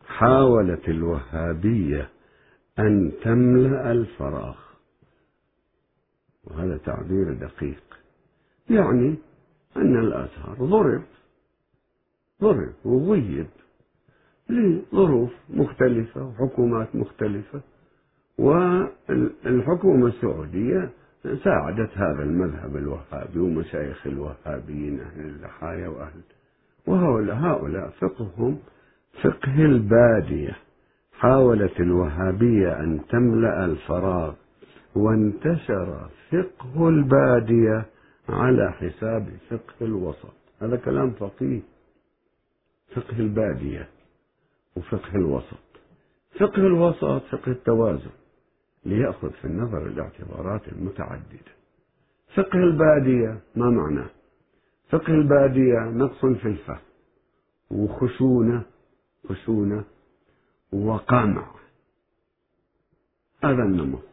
[0.08, 2.10] حاولت الوهابية
[2.80, 4.58] أن تملأ الفراغ
[6.44, 7.84] وهذا تعبير دقيق.
[8.70, 9.16] يعني
[9.78, 11.04] أن الأزهر ضرب.
[12.44, 13.48] ضرب وغيب
[14.50, 17.62] لظروف مختلفة وحكومات مختلفة
[18.38, 20.90] والحكومة السعودية
[21.44, 26.22] ساعدت هذا المذهب الوهابي ومشايخ الوهابيين أهل اللحايا وأهل
[26.88, 28.60] وهؤلاء هؤلاء فقههم
[29.22, 30.56] فقه البادية.
[31.20, 34.34] حاولت الوهابية أن تملأ الفراغ
[34.96, 37.86] وانتشر فقه البادية
[38.30, 40.34] على حساب فقه الوسط.
[40.62, 41.62] هذا كلام فقيه.
[42.96, 43.90] فقه البادية
[44.76, 45.64] وفقه الوسط.
[46.40, 48.12] فقه الوسط فقه التوازن
[48.86, 51.54] ليأخذ في النظر الاعتبارات المتعددة.
[52.36, 54.10] فقه البادية ما معناه؟
[54.90, 56.82] فقه البادية نقص في الفهم
[57.72, 58.64] وخشونة
[59.30, 59.84] خشونة
[60.74, 61.52] وقمع
[63.44, 64.04] هذا النمط.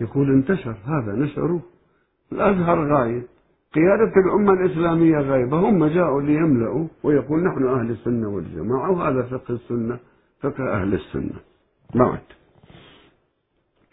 [0.00, 1.62] يقول انتشر هذا نشره.
[2.32, 3.26] الأزهر غايب
[3.74, 9.98] قيادة الأمة الإسلامية غايبة هم جاءوا ليملأوا ويقول نحن أهل السنة والجماعة وهذا فقه السنة
[10.40, 11.40] فقه أهل السنة.
[11.94, 12.20] بعد.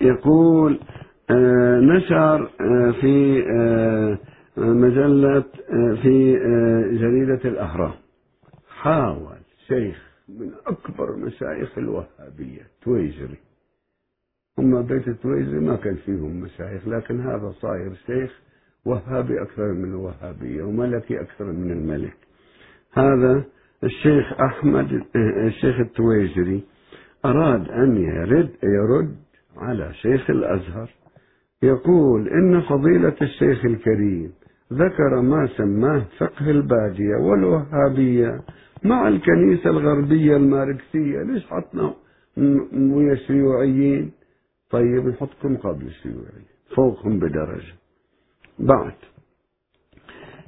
[0.01, 0.79] يقول
[1.29, 4.17] آه، نشر آه، في آه،
[4.57, 5.43] مجلة
[6.01, 6.33] في
[6.91, 7.93] جريدة الأهرام.
[8.69, 13.37] حاول شيخ من أكبر مشايخ الوهابية تويجري.
[14.57, 18.41] هم بيت التويجري ما كان فيهم مشايخ لكن هذا صاير شيخ
[18.85, 22.17] وهابي أكثر من الوهابية وملكي أكثر من الملك.
[22.93, 23.43] هذا
[23.83, 25.03] الشيخ أحمد
[25.47, 26.63] الشيخ التويجري
[27.25, 29.15] أراد أن يرد يرد
[29.57, 30.89] على شيخ الأزهر.
[31.63, 34.31] يقول إن فضيلة الشيخ الكريم
[34.73, 38.41] ذكر ما سماه فقه البادية والوهابية
[38.83, 41.93] مع الكنيسة الغربية الماركسية ليش حطنا
[42.73, 44.11] ويا الشيوعيين
[44.69, 47.80] طيب نحطكم قبل الشيوعيين فوقهم بدرجة.
[48.61, 48.93] بعد.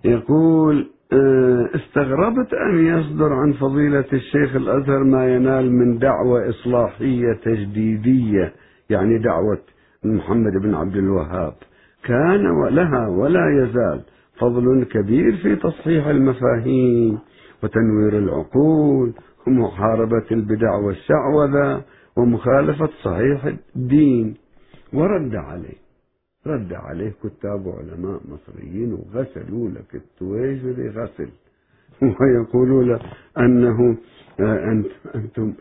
[0.05, 8.53] يقول آه، استغربت أن يصدر عن فضيلة الشيخ الأزهر ما ينال من دعوة إصلاحية تجديدية
[8.89, 9.61] يعني دعوة
[10.03, 11.53] محمد بن عبد الوهاب.
[12.03, 14.01] كان لها ولا يزال
[14.39, 17.19] فضل كبير في تصحيح المفاهيم
[17.63, 19.13] وتنوير العقول
[19.47, 21.81] ومحاربة البدع والشعوذة
[22.17, 24.35] ومخالفة صحيح الدين.
[24.93, 25.82] ورد عليه.
[26.47, 31.29] رد عليه كتاب علماء مصريين وغسلوا لك التويجري غسل
[32.21, 32.99] ويقولوا له
[33.37, 33.97] أنه
[34.39, 35.53] أنت أنتم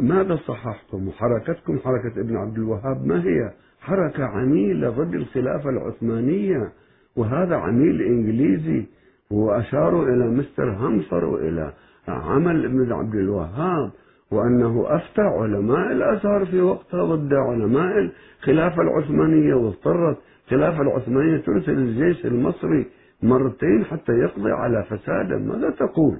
[0.00, 6.72] ماذا صححتم؟ حركتكم حركة ابن عبد الوهاب ما هي؟ حركة عميلة ضد الخلافة العثمانية
[7.16, 8.86] وهذا عميل إنجليزي
[9.30, 11.72] وأشاروا إلى مستر همفر وإلى
[12.08, 13.90] عمل ابن عبد الوهاب.
[14.30, 18.10] وأنه أفتى علماء الأزهر في وقتها ضد علماء
[18.40, 22.86] الخلافة العثمانية واضطرت الخلافة العثمانية ترسل الجيش المصري
[23.22, 26.16] مرتين حتى يقضي على فساده ماذا تقول؟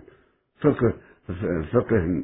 [0.61, 0.93] فقه
[1.73, 2.23] فقه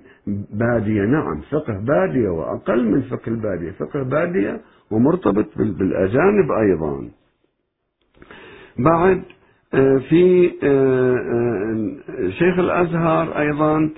[0.51, 3.71] بادية نعم فقه بادية وأقل من فقه البادية.
[3.71, 4.61] فقه بادية
[4.91, 7.09] ومرتبط بالأجانب أيضا.
[8.79, 9.23] بعد
[10.09, 10.51] في
[12.39, 13.91] شيخ الأزهر أيضا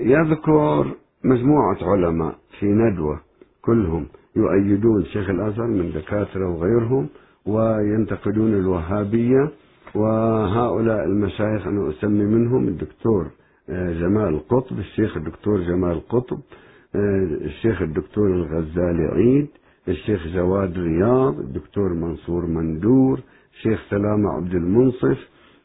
[0.00, 0.94] يذكر
[1.24, 3.20] مجموعة علماء في ندوة
[3.62, 4.06] كلهم
[4.36, 7.08] يؤيدون شيخ الأزهر من دكاترة وغيرهم
[7.46, 9.50] وينتقدون الوهابية
[9.94, 13.26] وهؤلاء المشايخ أنا أسمي منهم الدكتور
[13.68, 16.38] جمال قطب الشيخ الدكتور جمال قطب
[17.44, 19.46] الشيخ الدكتور الغزالي عيد
[19.88, 23.20] الشيخ جواد رياض الدكتور منصور مندور
[23.54, 25.18] الشيخ سلامة عبد المنصف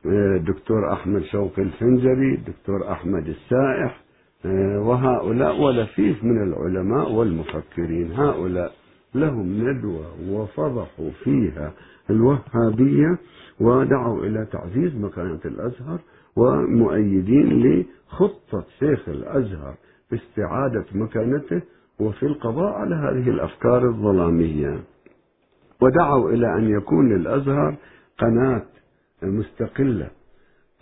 [0.05, 4.01] الدكتور أحمد شوقي الفنجري الدكتور أحمد السائح
[4.45, 8.11] آه، وهؤلاء ولفيف من العلماء والمفكرين.
[8.11, 8.71] هؤلاء
[9.15, 11.73] لهم ندوة وفضحوا فيها
[12.09, 13.17] الوهابية
[13.59, 15.99] ودعوا إلى تعزيز مكانة الأزهر
[16.35, 19.73] ومؤيدين لخطة شيخ الأزهر
[20.09, 21.61] في استعادة مكانته
[21.99, 24.79] وفي القضاء على هذه الأفكار الظلامية.
[25.81, 27.75] ودعوا إلى أن يكون للأزهر
[28.19, 28.63] قناة
[29.23, 30.09] مستقلة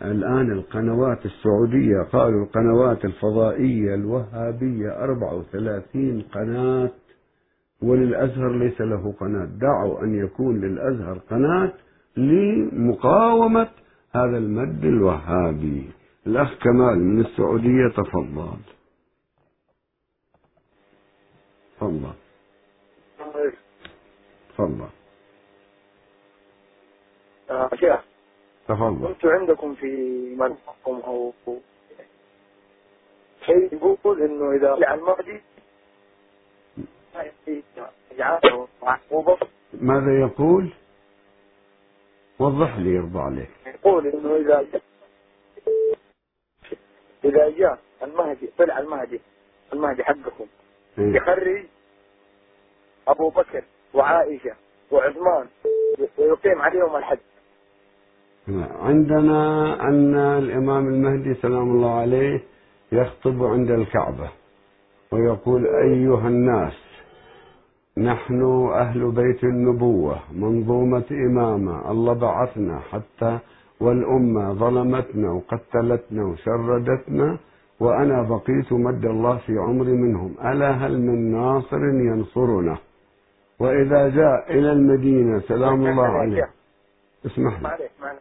[0.02, 6.92] الآن القنوات السعودية قالوا القنوات الفضائية الوهابية 34 قناة
[7.82, 9.46] وللأزهر ليس له قناة.
[9.46, 11.74] دعوا أن يكون للأزهر قناة
[12.18, 13.70] لمقاومة
[14.16, 15.90] هذا المد الوهابي.
[16.28, 18.58] الأخ كمال من السعودية تفضل.
[21.76, 22.14] تفضل.
[24.50, 24.90] تفضل.
[27.50, 28.17] آه، شيخ
[28.68, 29.08] تفضل.
[29.08, 29.88] كنت عندكم في
[30.36, 31.34] منطقكم أو
[33.46, 35.42] شيء يقول إنه إذا طلع المهدي
[39.74, 40.74] ماذا يقول؟
[42.40, 43.50] وضح لي يرضى عليك.
[43.66, 44.68] يقول إنه إذا
[47.26, 49.22] إذا جاء المهدي طلع المهدي
[49.74, 50.46] المهدي حقكم
[50.98, 51.16] إيه.
[51.16, 51.66] يخرج
[53.08, 53.64] أبو بكر
[53.94, 54.56] وعائشة
[54.92, 55.48] وعثمان
[56.18, 57.20] ويقيم عليهم الحد
[58.82, 62.42] عندنا أن الإمام المهدي سلام الله عليه
[62.92, 64.30] يخطب عند الكعبة
[65.12, 66.74] ويقول أيها الناس
[67.98, 73.40] نحن أهل بيت النبوة منظومة إمامة الله بعثنا حتى
[73.80, 77.38] والأمة ظلمتنا وقتلتنا وشردتنا
[77.80, 82.78] وأنا بقيت مد الله في عمري منهم ألا هل من ناصر ينصرنا؟
[83.60, 86.50] وإذا جاء إلى المدينة سلام الله عليه.
[87.26, 87.64] اسمح لي.
[87.64, 88.20] معلش معلش.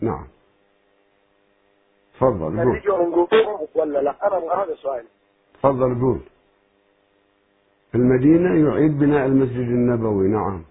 [0.00, 0.26] نعم.
[2.14, 2.80] تفضل قول.
[2.80, 5.04] قبورهم ولا لا؟ أنا هذا السؤال
[5.54, 6.20] تفضل قول.
[7.94, 10.62] المدينة يعيد بناء المسجد النبوي نعم.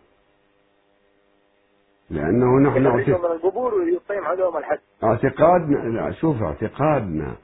[2.09, 7.35] لأنه نحن يخرجوا اعت- من القبور ويقيم عليهم الحد اعتقادنا شوف اعتقادنا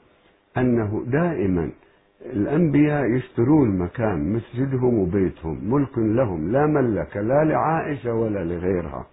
[0.56, 1.70] أنه دائما
[2.20, 9.06] الأنبياء يشترون مكان مسجدهم وبيتهم ملك لهم لا ملك لا لعائشة ولا لغيرها.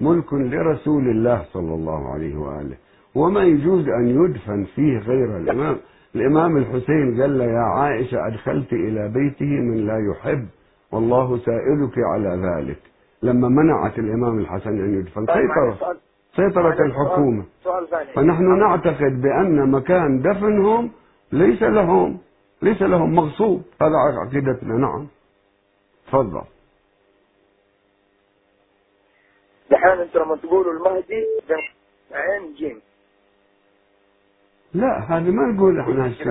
[0.00, 2.76] ملك لرسول الله صلى الله عليه وآله.
[3.14, 5.76] وما يجوز أن يدفن فيه غير الإمام.
[6.14, 10.46] الإمام الحسين قال له يا عائشة أدخلت إلى بيته من لا يحب.
[10.92, 12.78] والله سائلك على ذلك.
[13.22, 15.96] لما منعت الإمام الحسن أن يدفن طيب، سيطرت سؤال
[16.36, 17.44] سيطرت الحكومة.
[18.14, 20.90] فنحن نعتقد بأن مكان دفنهم
[21.32, 22.18] ليس لهم
[22.62, 23.62] ليس لهم مغصوب.
[23.82, 23.96] هذا
[24.26, 24.74] عقيدتنا.
[24.74, 25.06] نعم.
[26.08, 26.42] تفضل.
[29.70, 31.24] دحين أنتم لما تقولوا المهدي
[32.12, 32.80] عين جيم.
[34.74, 36.30] لا هذه ما نقول إحنا هالشكل.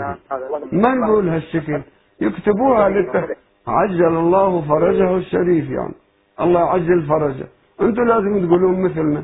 [0.71, 1.29] ما نقول.
[1.29, 1.81] هالشكل.
[2.21, 3.37] يكتبوها للت...
[3.67, 5.93] عجل الله فرجه الشريف يعني.
[6.41, 7.47] الله يعجل فرجه.
[7.81, 9.23] أنتم لازم تقولون مثلنا.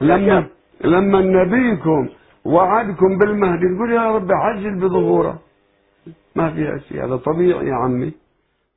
[0.00, 0.46] لما
[0.84, 2.08] لما نبيكم
[2.44, 5.38] وعدكم بالمهدي تقول يا رب عجل بظهوره.
[6.36, 8.12] ما فيها شيء هذا طبيعي يا عمي.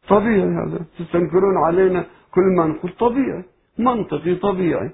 [0.10, 0.80] طبيعي هذا.
[1.00, 3.44] تستنكرون علينا كل ما نقول طبيعي.
[3.80, 4.92] منطقي طبيعي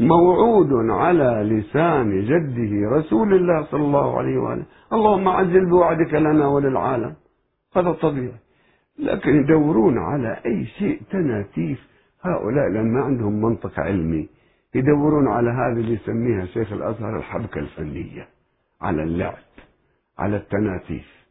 [0.00, 4.64] موعود على لسان جده رسول الله صلى الله عليه وآله.
[4.92, 7.14] اللهم عجل بوعدك لنا وللعالم.
[7.76, 8.40] هذا طبيعي.
[8.98, 11.78] لكن يدورون على أي شيء تناتيف
[12.22, 14.28] هؤلاء لما عندهم منطق علمي
[14.74, 18.28] يدورون على هذه اللي يسميها شيخ الأزهر الحبكة الفنية.
[18.82, 19.38] على اللعب
[20.18, 21.26] على التناتيف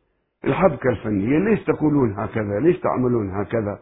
[0.45, 3.79] الحبكة الفنية ليش تقولون هكذا؟ ليش تعملون هكذا؟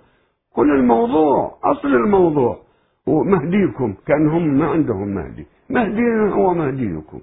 [0.53, 2.62] كل الموضوع أصل الموضوع.
[3.07, 5.45] ومهديكم كان هم ما عندهم مهدي.
[5.69, 7.21] مهدينا هو مهديكم.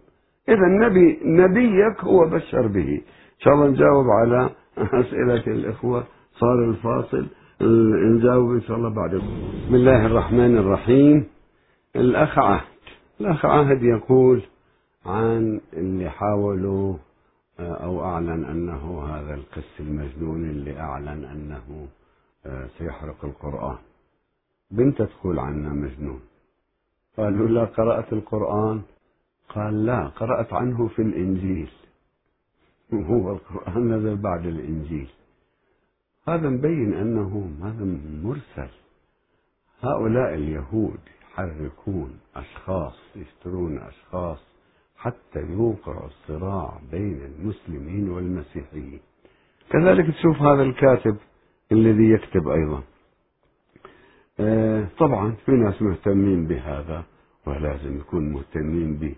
[0.48, 3.00] إذا النبي نبيك هو بشر به.
[3.34, 6.04] إن شاء الله نجاوب على أسئلة الإخوة.
[6.32, 7.26] صار الفاصل.
[8.16, 9.14] نجاوب إن شاء الله بعد.
[9.14, 11.26] بسم الله الرحمن الرحيم.
[11.96, 12.64] الأخ عهد.
[13.20, 14.42] الأخ عهد يقول
[15.06, 16.94] عن اللي حاولوا
[17.60, 21.86] أو أعلن أنه هذا القس المجنون اللي أعلن أنه
[22.78, 23.76] سيحرق القرآن.
[24.70, 26.20] بنت تقول عنا مجنون.
[27.16, 28.82] قالوا لا قرأت القرآن؟
[29.48, 31.70] قال لا قرأت عنه في الإنجيل.
[32.92, 35.08] وهو القرآن نزل بعد الإنجيل.
[36.28, 37.84] هذا مبين أنه هذا
[38.22, 38.70] مرسل.
[39.82, 44.38] هؤلاء اليهود يحركون أشخاص يشترون أشخاص
[44.96, 49.00] حتى يوقعوا الصراع بين المسلمين والمسيحيين.
[49.70, 51.16] كذلك تشوف هذا الكاتب
[51.72, 52.82] الذي يكتب أيضا.
[54.98, 57.04] طبعا في ناس مهتمين بهذا
[57.46, 59.14] ولازم يكون مهتمين به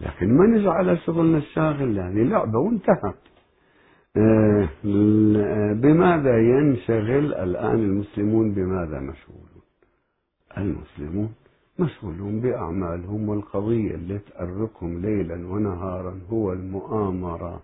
[0.00, 3.14] لكن ما نجعل شغلنا الشاغل يعني لعبة وانتهت.
[4.16, 9.62] آه، ل- بماذا ينشغل الآن المسلمون؟ بماذا مشغولون؟
[10.58, 11.34] المسلمون
[11.78, 17.62] مشغولون بأعمالهم والقضية اللي تأرقهم ليلا ونهارا هو المؤامرة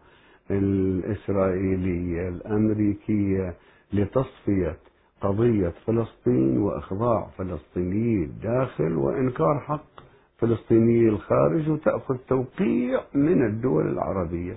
[0.51, 3.55] الإسرائيلية الأمريكية
[3.93, 4.77] لتصفية
[5.21, 10.01] قضية فلسطين وإخضاع فلسطيني الداخل وإنكار حق
[10.39, 14.57] فلسطيني الخارج وتأخذ توقيع من الدول العربية.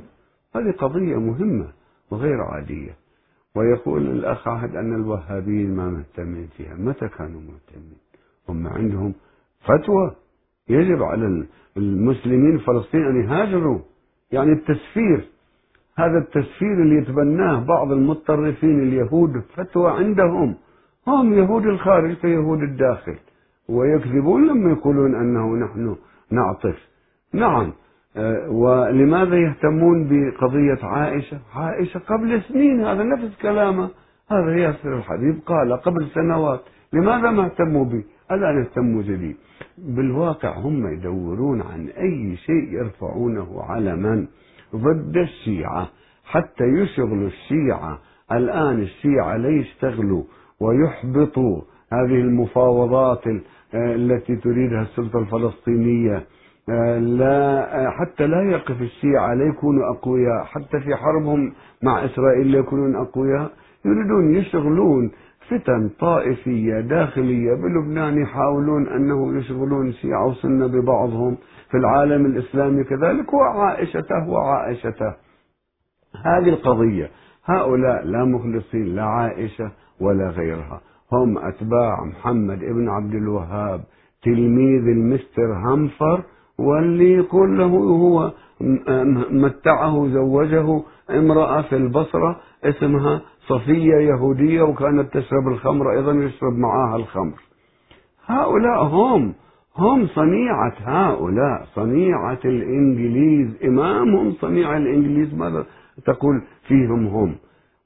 [0.55, 1.67] هذه قضية مهمة
[2.11, 2.95] وغير عادية.
[3.55, 6.75] ويقول الأخ عهد أن الوهابيين ما مهتمين فيها.
[6.75, 7.97] متى كانوا مهتمين؟
[8.49, 9.13] هم عندهم
[9.61, 10.15] فتوى
[10.69, 11.45] يجب على
[11.77, 13.79] المسلمين فلسطين أن يهاجروا.
[14.31, 15.32] يعني التسفير.
[15.97, 20.55] هذا التسفير اللي يتبناه بعض المتطرفين اليهود فتوى عندهم.
[21.07, 23.15] هم يهود الخارج كيهود الداخل.
[23.69, 25.95] ويكذبون لما يقولون أنه نحن
[26.31, 26.77] نعطف.
[27.33, 27.73] نعم.
[28.17, 33.89] آه، ولماذا يهتمون بقضية عائشة؟ عائشة قبل سنين هذا نفس كلامه.
[34.31, 36.61] هذا ياسر الحبيب قال قبل سنوات.
[36.93, 39.35] لماذا ما اهتموا به؟ الآن اهتموا جديد.
[39.77, 44.27] بالواقع هم يدورون عن أي شيء يرفعونه علما
[44.75, 45.87] ضد الشيعة
[46.25, 47.99] حتى يشغلوا الشيعة.
[48.31, 50.23] الآن الشيعة ليشتغلوا
[50.61, 51.61] ويحبطوا
[51.93, 53.41] هذه المفاوضات ال-
[53.75, 56.23] التي تريدها السلطة الفلسطينية.
[56.69, 60.43] آه، لا حتى لا يقف الشيعة لا يكونوا أقوياء.
[60.43, 61.53] حتى في حربهم
[61.83, 63.51] مع إسرائيل لا يكونون أقوياء.
[63.85, 65.11] يريدون يشغلون
[65.49, 71.37] فتن طائفية داخلية بلبنان يحاولون أنه يشغلون شيعة وسنة ببعضهم.
[71.73, 75.13] في العالم الإسلامي كذلك وعائشته وعائشته.
[76.25, 77.09] هذه القضية
[77.45, 79.71] هؤلاء لا مخلصين لا عائشة
[80.01, 80.81] ولا غيرها.
[81.13, 83.81] هم أتباع محمد ابن عبد الوهاب
[84.23, 86.23] تلميذ المستر همفر
[86.59, 88.31] واللي يقول له هو
[89.31, 97.39] متعه زوجه امرأة في البصرة اسمها صفية يهودية وكانت تشرب الخمر أيضا يشرب معها الخمر.
[98.25, 99.33] هؤلاء هم
[99.77, 103.63] هم صنيعة هؤلاء صنيعة الإنجليز.
[103.63, 105.65] إمامهم صنيع الإنجليز ماذا
[106.05, 107.35] تقول فيهم هم؟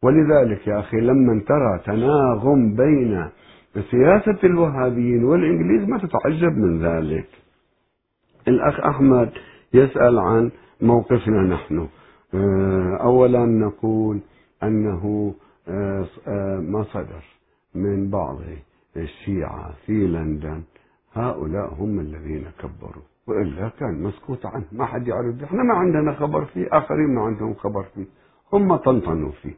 [0.03, 3.25] ولذلك يا أخي لما ترى تناغم بين
[3.91, 7.27] سياسة الوهابيين والإنجليز ما تتعجب من ذلك.
[8.47, 9.29] الأخ أحمد
[9.73, 11.87] يسأل عن موقفنا نحن.
[12.33, 14.19] آه، أولا نقول
[14.63, 15.33] أنه
[15.67, 17.23] آه، آه، ما صدر
[17.75, 18.39] من بعض
[18.97, 20.61] الشيعة في لندن.
[21.19, 23.03] هؤلاء هم الذين كبروا.
[23.27, 24.65] وإلا كان مسكوت عنه.
[24.71, 25.43] ما حد يعرف.
[25.43, 26.67] إحنا ما عندنا خبر فيه.
[26.71, 28.05] آخرين ما عندهم خبر فيه.
[28.53, 29.55] هم طنطنوا فيه.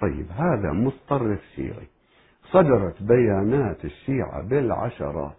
[0.00, 1.88] طيب هذا متطرف شيعي
[2.42, 5.36] صدرت بيانات الشيعة بالعشرات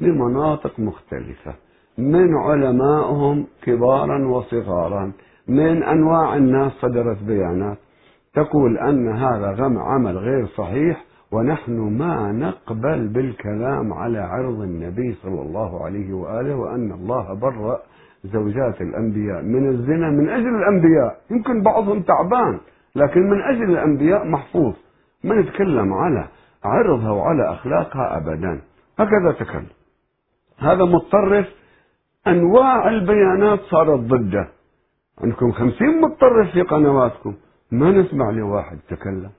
[0.00, 1.54] لمناطق مختلفة.
[1.98, 5.12] من علمائهم كبارا وصغارا.
[5.48, 7.78] من أنواع الناس صدرت بيانات.
[8.34, 11.04] تقول أن هذا غم عمل غير صحيح.
[11.32, 17.80] ونحن ما نقبل بالكلام على عرض النبي صلى الله عليه وآله وأن الله برأ
[18.24, 19.42] زوجات الأنبياء.
[19.42, 21.20] من الزنا من أجل الأنبياء.
[21.30, 22.60] يمكن بعضهم تعبان
[22.96, 24.74] لكن من أجل الأنبياء محفوظ.
[25.24, 26.28] ما نتكلم على
[26.64, 28.60] عرضها وعلى أخلاقها أبدا.
[28.98, 29.66] هكذا تكلم.
[30.58, 31.46] هذا متطرف.
[32.26, 34.48] أنواع البيانات صارت ضده.
[35.22, 37.34] عندكم خمسين متطرف في قنواتكم.
[37.72, 39.30] ما نسمع لواحد تكلم.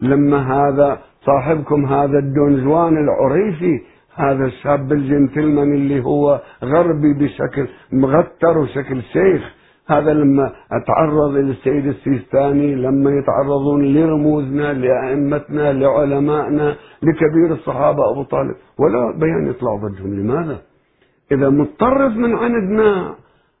[0.00, 3.80] لما هذا صاحبكم هذا الدونجوان العريفي
[4.14, 9.54] هذا الشاب الجنتلمان اللي هو غربي بشكل مغتر وشكل شيخ
[9.88, 19.18] هذا لما أتعرض للسيد السيستاني لما يتعرضون لرموزنا لأئمتنا لعلمائنا لكبير الصحابة أبو طالب ولا
[19.18, 20.14] بيان يطلع ضدهم.
[20.14, 20.58] لماذا؟
[21.32, 23.14] إذا متطرف من عندنا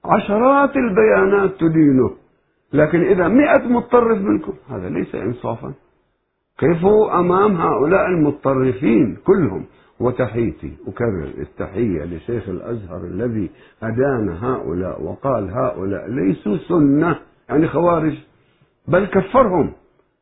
[0.04, 2.10] عشرات البيانات تدينه
[2.72, 5.72] لكن إذا مئة متطرف منكم هذا ليس إنصافا.
[6.58, 9.64] كيف أمام هؤلاء المتطرفين كلهم؟
[10.00, 13.50] وتحيتي أكرر التحية لشيخ الأزهر الذي
[13.82, 17.16] هدانا هؤلاء وقال هؤلاء ليسوا سنة
[17.48, 18.14] يعني خوارج
[18.88, 19.72] بل كفرهم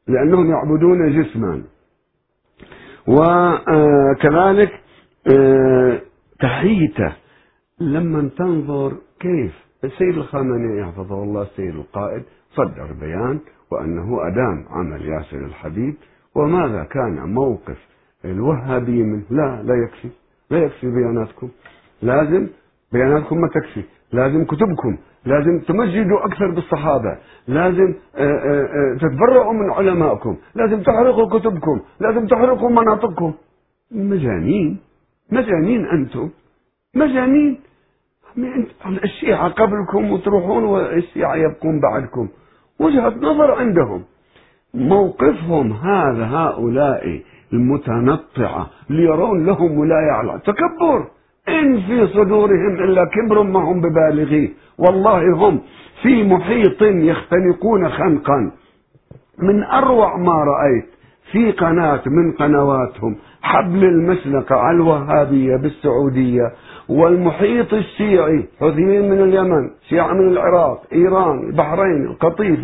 [0.09, 1.63] لأنهم يعبدون جسما.
[3.07, 4.81] وكذلك
[6.41, 7.13] تحيته
[7.81, 9.53] لما تنظر كيف
[9.85, 12.23] السيد الخامنئي حفظه الله السيد القائد
[12.55, 13.41] صدر بيان
[13.73, 15.95] وأنه أدام عمل ياسر الحبيب
[16.37, 17.79] وماذا كان موقف
[18.25, 20.09] الوهابي منه؟ لا لا يكفي.
[20.51, 21.49] لا يكفي بياناتكم.
[22.03, 22.49] لازم
[22.93, 23.83] بياناتكم ما تكفي.
[24.13, 24.97] لازم كتبكم.
[25.25, 27.19] لازم تمجدوا أكثر بالصحابة.
[27.49, 27.95] لازم
[29.01, 31.81] تتبرعوا من علمائكم لازم تحرقوا كتبكم.
[32.01, 33.35] لازم تحرقوا مناطقكم.
[33.91, 34.79] مجانين.
[35.33, 36.31] مجانين أنتم.
[36.95, 37.61] مجانين.
[39.05, 42.29] الشيعة قبلكم وتروحون والشيعة يبقون بعدكم.
[42.81, 44.05] وجهة نظر عندهم.
[44.75, 47.21] موقفهم هذا هؤلاء
[47.53, 51.07] المتنطعة ليرون لهم ولاية على تكبر!
[51.49, 54.49] إن في صدورهم إلا كبر ما هم ببالغيه
[54.79, 55.61] والله هم
[56.03, 58.53] في محيط يختنقون خنقا.
[59.39, 60.87] من أروع ما رأيت
[61.33, 66.53] في قناة من قنواتهم حبل المسلقة على الوهابية بالسعودية
[66.93, 72.59] والمحيط الشيعي حوثيين من اليمن شيعة من العراق إيران البحرين القطيف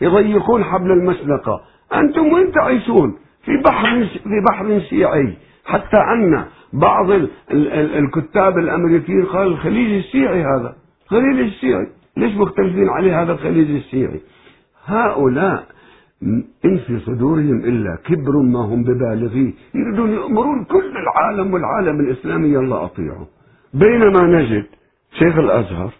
[0.00, 1.60] يضيقون حبل المسلقة
[1.94, 5.34] أنتم وين تعيشون؟ في بحر في بحر شيعي.
[5.64, 10.74] حتى أن بعض ال ال ال الكتاب الأمريكيين قال الخليج الشيعي هذا.
[11.04, 11.86] الخليج الشيعي.
[12.16, 14.20] ليش مختلفين عليه هذا الخليج الشيعي؟
[14.86, 15.66] هؤلاء
[16.64, 22.84] إن في صدورهم إلا كبر ما هم ببالغيه يريدون يأمرون كل العالم والعالم الإسلامي يلا
[22.84, 23.26] أطيعوا
[23.74, 24.64] بينما نجد
[25.18, 25.92] شيخ الأزهر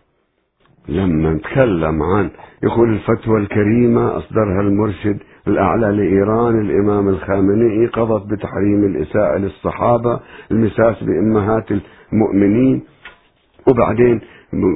[0.89, 2.31] لما تكلم عن
[2.63, 5.19] يقول الفتوى الكريمة أصدرها المرشد
[5.49, 11.65] الأعلى لإيران الإمام الخامنئي قضت بتحريم الإساءة للصحابة المساس بأمهات
[12.13, 12.83] المؤمنين.
[13.69, 14.21] وبعدين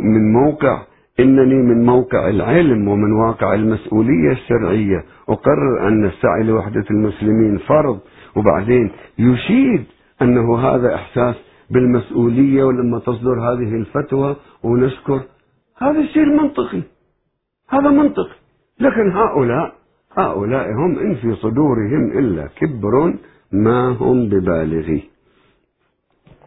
[0.04, 0.82] من موقع
[1.20, 7.98] إنني من موقع العلم ومن واقع المسؤولية الشرعية أقرر أن السعي لوحدة المسلمين فرض.
[8.36, 9.84] وبعدين يشيد
[10.22, 11.34] أنه هذا إحساس
[11.74, 15.20] بالمسؤولية ولما تصدر هذه الفتوى ونشكر.
[15.78, 16.82] هذا الشيء المنطقي.
[17.68, 18.36] هذا منطقي.
[18.80, 19.74] لكن هؤلاء
[20.16, 23.14] هؤلاء هم إن في صدورهم إلا كبر
[23.52, 25.02] ما هم ببالغيه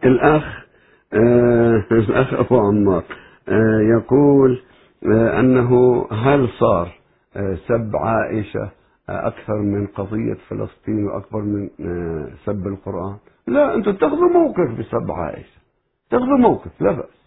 [0.04, 0.64] الأخ
[1.12, 3.04] آه الأخ أبو عمار
[3.48, 4.60] آه يقول
[5.06, 6.98] آه أنه هل صار
[7.36, 8.70] آه سب عائشة
[9.08, 13.16] آه أكثر من قضية فلسطين وأكبر من آه سب القرآن؟
[13.48, 15.58] لا أنتم تاخذوا موقف بسب عائشة
[16.10, 17.18] تاخذوا موقف لا بأس.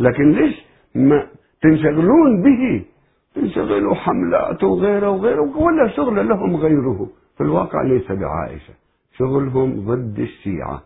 [0.00, 1.26] لكن ليش ما
[1.62, 2.84] تنشغلون به؟
[3.34, 7.08] تنشغلوا حملات وغيره وغيره ولا شغل لهم غيره.
[7.36, 8.74] في الواقع ليس بعائشة.
[9.18, 10.82] شغلهم ضد الشيعة.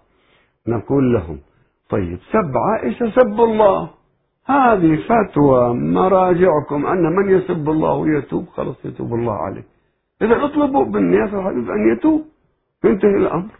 [0.69, 1.39] نقول لهم
[1.91, 3.91] طيب سب عائشة سب الله.
[4.47, 9.65] هذه فتوى مراجعكم أن من يسب الله ويتوب خلاص يتوب الله عليه.
[10.23, 12.25] إذا اطلبوا من ياسر حبيب أن يتوب
[12.85, 13.60] ينتهي الأمر.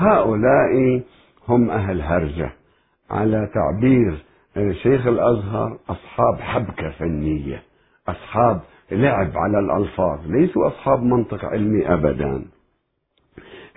[0.00, 1.02] هؤلاء
[1.48, 2.52] هم أهل هرجة
[3.10, 4.24] على تعبير
[4.82, 7.62] شيخ الأزهر أصحاب حبكة فنية
[8.08, 8.60] أصحاب
[8.92, 12.44] لعب على الألفاظ ليسوا أصحاب منطق علمي أبدا.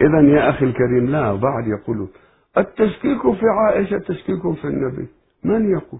[0.01, 2.09] إذا يا أخي الكريم لا بعد يقولون
[2.57, 5.07] التشكيك في عائشة تشكيك في النبي.
[5.43, 5.99] من يقول؟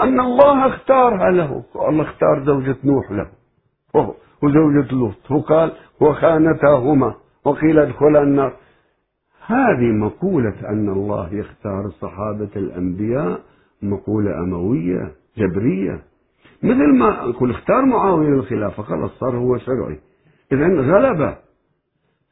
[0.00, 1.64] أن الله اختارها له.
[1.88, 3.26] الله اختار زوجة نوح له.
[4.42, 5.30] وزوجة لوط.
[5.30, 7.14] وقال وخانتاهما.
[7.44, 8.56] وقيل ادخلا النار.
[9.46, 13.40] هذه مقولة أن الله يختار صحابة الأنبياء
[13.82, 16.02] مقولة أموية جبرية.
[16.62, 20.00] مثل ما يقول اختار معاوية للخلافة خلاص صار هو شرعي
[20.52, 21.36] إذا غلبة.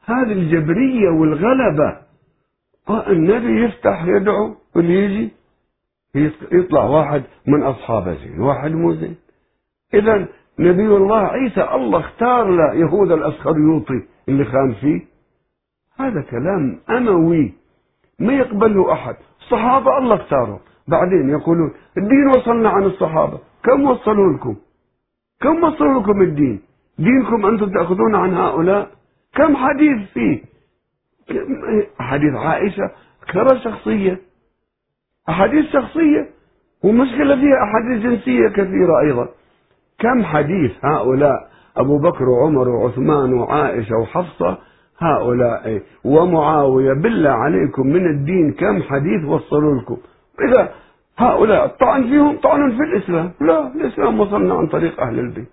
[0.05, 1.97] هذه الجبرية والغلبة.
[2.89, 5.31] آه النبي يفتح يدعو واللي يجي
[6.51, 9.15] يطلع واحد من أصحابه زين واحد مو زين.
[9.93, 10.27] إذا
[10.59, 15.12] نبي الله عيسى الله اختار له يهوذا الأسخريوطي اللي خان فيه.
[15.99, 17.53] هذا كلام أموي.
[18.19, 19.15] ما يقبله أحد.
[19.39, 23.39] الصحابة الله اختارهم بعدين يقولون الدين وصلنا عن الصحابة.
[23.63, 24.55] كم وصلوا لكم؟
[25.41, 26.61] كم وصلوا لكم الدين؟
[26.97, 28.91] دينكم أنتم تأخذون عن هؤلاء؟
[29.35, 30.41] كم حديث فيه؟
[31.99, 32.91] حديث عائشة؟
[33.23, 34.19] أكثر شخصية.
[35.29, 36.29] أحاديث شخصية.
[36.83, 39.29] ومشكلة فيها أحاديث جنسية كثيرة أيضا.
[39.99, 44.57] كم حديث هؤلاء؟ أبو بكر وعمر وعثمان وعائشة وحفصة
[44.99, 45.81] هؤلاء.
[46.03, 49.97] ومعاوية بالله عليكم من الدين كم حديث وصلوا لكم؟
[50.49, 50.71] إذا
[51.17, 53.31] هؤلاء الطعن فيهم طعن في الإسلام.
[53.41, 55.51] لا الإسلام وصلنا عن طريق أهل البيت.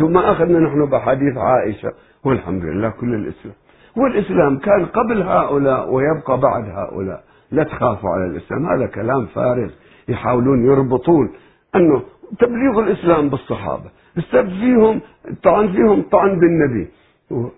[0.00, 1.92] ما أخذنا نحن بحديث عائشة
[2.24, 3.54] والحمد لله كل الإسلام.
[3.96, 7.24] والإسلام كان قبل هؤلاء ويبقى بعد هؤلاء.
[7.50, 9.70] لا تخافوا على الإسلام هذا كلام فارغ.
[10.08, 11.32] يحاولون يربطون
[11.74, 12.02] أنه
[12.38, 13.90] تبليغ الإسلام بالصحابة.
[14.16, 15.00] السب فيهم
[15.42, 16.88] طعن فيهم طعن بالنبي.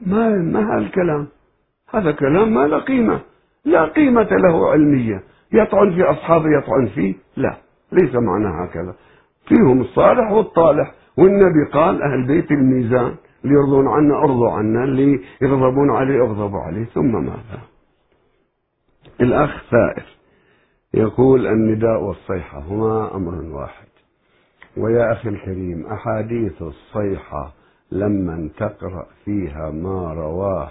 [0.07, 1.29] ما ما هالكلام
[1.91, 3.21] هذا كلام ما له قيمة.
[3.65, 5.23] لا قيمة له علمية.
[5.53, 7.57] يطعن في أصحابه يطعن فيه لا.
[7.93, 8.95] ليس معنى هكذا.
[9.49, 10.95] فيهم الصالح والطالح.
[11.19, 13.15] والنبي قال أهل بيت الميزان
[13.45, 16.85] اللي يرضون عنا أرضوا عنا اللي يغضبون عليه اغضبوا عليه.
[16.85, 17.61] ثم ماذا؟
[19.21, 20.07] الأخ ثائر
[20.95, 23.89] يقول النداء والصيحة هما أمر واحد.
[24.77, 27.53] ويا أخي الكريم أحاديث الصيحة
[27.93, 30.71] لما تقرأ فيها ما رواه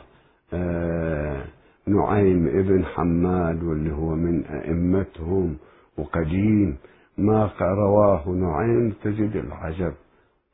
[0.54, 1.46] آه
[1.88, 5.58] نعيم ابن حماد واللي هو من أئمتهم
[5.98, 6.78] وقديم
[7.18, 9.94] ما رواه نعيم تجد العجب.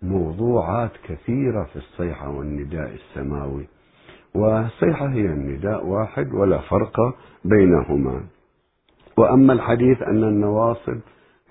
[0.01, 3.68] موضوعات كثيرة في الصيحة والنداء السماوي.
[4.36, 6.95] والصيحة هي النداء واحد ولا فرق
[7.45, 8.24] بينهما.
[9.18, 10.99] وأما الحديث أن النواصب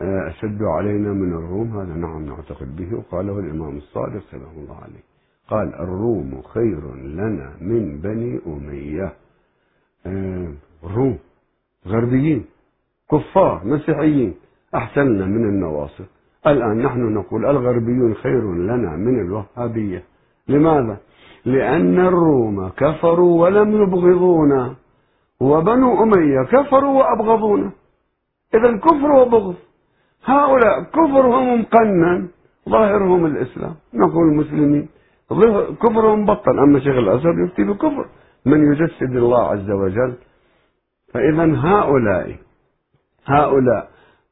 [0.03, 5.03] أشد علينا من الروم هذا نعم نعتقد به وقاله الإمام الصادق سلام الله عليه.
[5.49, 9.13] قال الروم خير لنا من بني أمية.
[10.07, 10.53] آه،
[10.85, 11.19] الروم
[11.87, 12.45] غربيين
[13.11, 14.35] كفار مسيحيين
[14.75, 16.05] أحسن لنا من النواصب
[16.47, 20.03] الآن نحن نقول الغربيون خير لنا من الوهابية.
[20.49, 20.97] لماذا؟
[21.45, 24.75] لأن الروم كفروا ولم يبغضونا
[25.41, 27.71] وبنو أمية كفروا وأبغضونا.
[28.55, 29.55] إذا كفر وبغض.
[30.25, 32.29] هؤلاء كفرهم مقنن
[32.69, 33.75] ظاهرهم الإسلام.
[33.95, 34.89] نقول المسلمين
[35.83, 36.59] كفرهم بطل.
[36.59, 38.07] أما شيخ الأزهر يفتي بكفر.
[38.47, 40.15] من يجسد الله عز وجل؟
[41.15, 42.37] فإذا هؤلاء
[43.27, 43.89] هؤلاء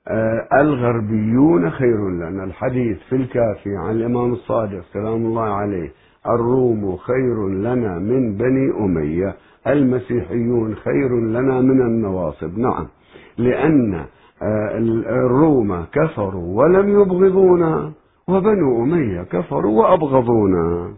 [0.08, 2.44] آه، الغربيون خير لنا.
[2.44, 5.90] الحديث في الكافي عن الإمام الصادق سلام الله عليه
[6.26, 9.34] الروم خير لنا من بني أمية.
[9.66, 12.58] المسيحيون خير لنا من النواصب.
[12.58, 12.86] نعم.
[13.38, 14.04] لأن
[14.42, 17.92] الروم كفروا ولم يبغضونا
[18.28, 20.94] وبنو أمية كفروا وأبغضونا.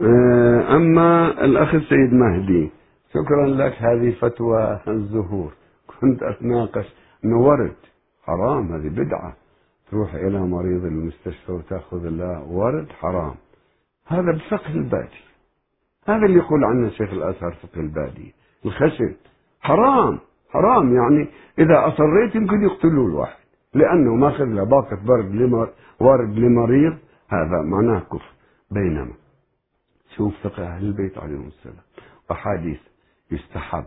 [0.00, 2.70] آه، أما الأخ السيد مهدي
[3.14, 5.52] شكرا لك هذه فتوى الزهور.
[6.00, 7.76] كنت أتناقش أنه ورد
[8.22, 9.36] حرام هذه بدعة.
[9.90, 13.34] تروح إلى مريض المستشفى وتأخذ له ورد حرام.
[14.06, 15.22] هذا بفقه البادي.
[16.08, 18.34] هذا اللي يقول عنه شيخ الأزهر فقه البادي.
[18.64, 19.14] الخشن
[19.60, 20.18] حرام.
[20.52, 21.28] حرام يعني.
[21.58, 23.42] إذا أصريت يمكن يقتلوا الواحد
[23.74, 25.68] لأنه ماخذ له باقة برد لمر
[26.00, 26.98] ورد لمريض
[27.28, 28.32] هذا معناه كفر
[28.70, 29.12] بينما.
[30.16, 31.84] شوف فقه أهل البيت عليهم السلام.
[32.30, 32.80] أحاديث
[33.30, 33.84] يستحب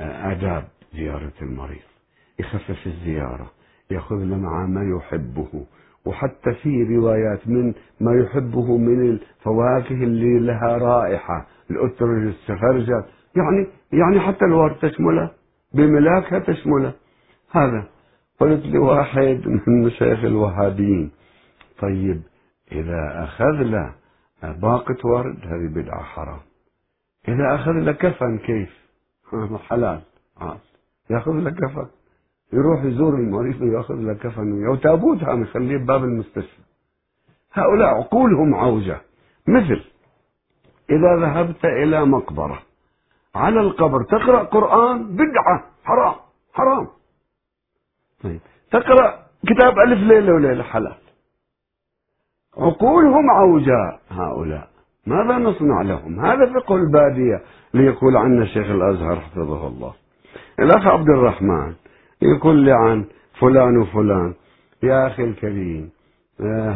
[0.00, 1.90] آه، آداب زيارة المريض.
[2.38, 3.50] يخفف الزيارة
[3.90, 5.64] يأخذ له معه ما يحبه.
[6.06, 13.04] وحتى في روايات من ما يحبه من الفواكه اللي لها رائحة الأترج السفرجل
[13.36, 15.30] يعني يعني حتى الورد تشمله.
[15.74, 16.92] بملاكها تشمله
[17.50, 17.88] هذا.
[18.40, 21.10] قلت لواحد من مشايخ الوهابيين
[21.78, 22.22] طيب
[22.72, 23.94] إذا أخذ له
[24.42, 26.40] باقة ورد هذه بدعة حرام.
[27.28, 28.80] إذا أخذ له كفن كيف؟
[29.68, 30.00] حلال.
[31.10, 31.86] يأخذ له كفن.
[32.52, 34.52] يروح يزور المريض ويأخذ له كفن.
[34.52, 36.62] وياه وتابوت هم يخليه بباب المستشفى.
[37.52, 39.00] هؤلاء عقولهم عوجة.
[39.48, 39.84] مثل
[40.90, 42.62] إذا ذهبت إلى مقبرة
[43.34, 44.02] على القبر.
[44.02, 45.64] تقرأ قرآن بدعة.
[45.84, 46.14] حرام.
[46.54, 46.86] حرام.
[48.22, 48.40] طيب.
[48.70, 50.62] تقرأ كتاب ألف ليلة وليلة.
[50.62, 50.96] حلال.
[52.56, 54.00] عقولهم عوجاء.
[54.10, 54.68] هؤلاء.
[55.06, 57.42] ماذا نصنع لهم؟ هذا فقه البادية
[57.74, 59.94] ليقول عنا شيخ الأزهر حفظه الله.
[60.60, 61.74] الأخ عبد الرحمن
[62.22, 63.04] يقول لي عن
[63.40, 64.34] فلان وفلان.
[64.82, 65.90] يا أخي الكريم.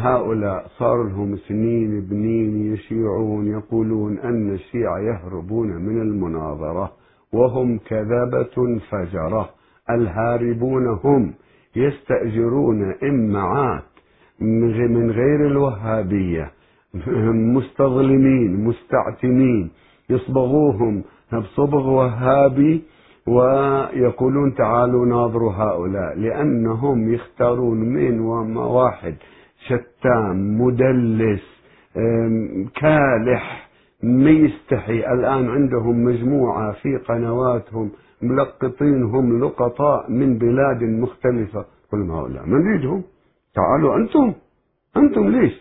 [0.05, 6.93] هؤلاء صار لهم سنين بنين يشيعون يقولون أن الشيعة يهربون من المناظرة
[7.33, 9.51] وهم كذبة فجرة.
[9.91, 11.35] الهاربون هم
[11.77, 13.83] يستأجرون إمعات
[14.41, 16.51] من غير الوهابية
[17.33, 19.71] مستظلمين مستعتمين
[20.11, 21.03] يصبغوهم
[21.33, 22.83] بصبغ وهابي
[23.27, 29.15] ويقولون تعالوا ناظروا هؤلاء لأنهم يختارون من وما واحد.
[29.69, 31.45] شتام مدلس
[32.81, 33.69] كالح
[34.03, 37.91] ما يستحي الآن عندهم مجموعة في قنواتهم
[38.23, 41.65] ملقطينهم لقطاء من بلاد مختلفة.
[41.93, 43.03] قل هؤلاء ما نريدهم
[43.55, 44.33] تعالوا أنتم.
[44.97, 45.53] أنتم ليش؟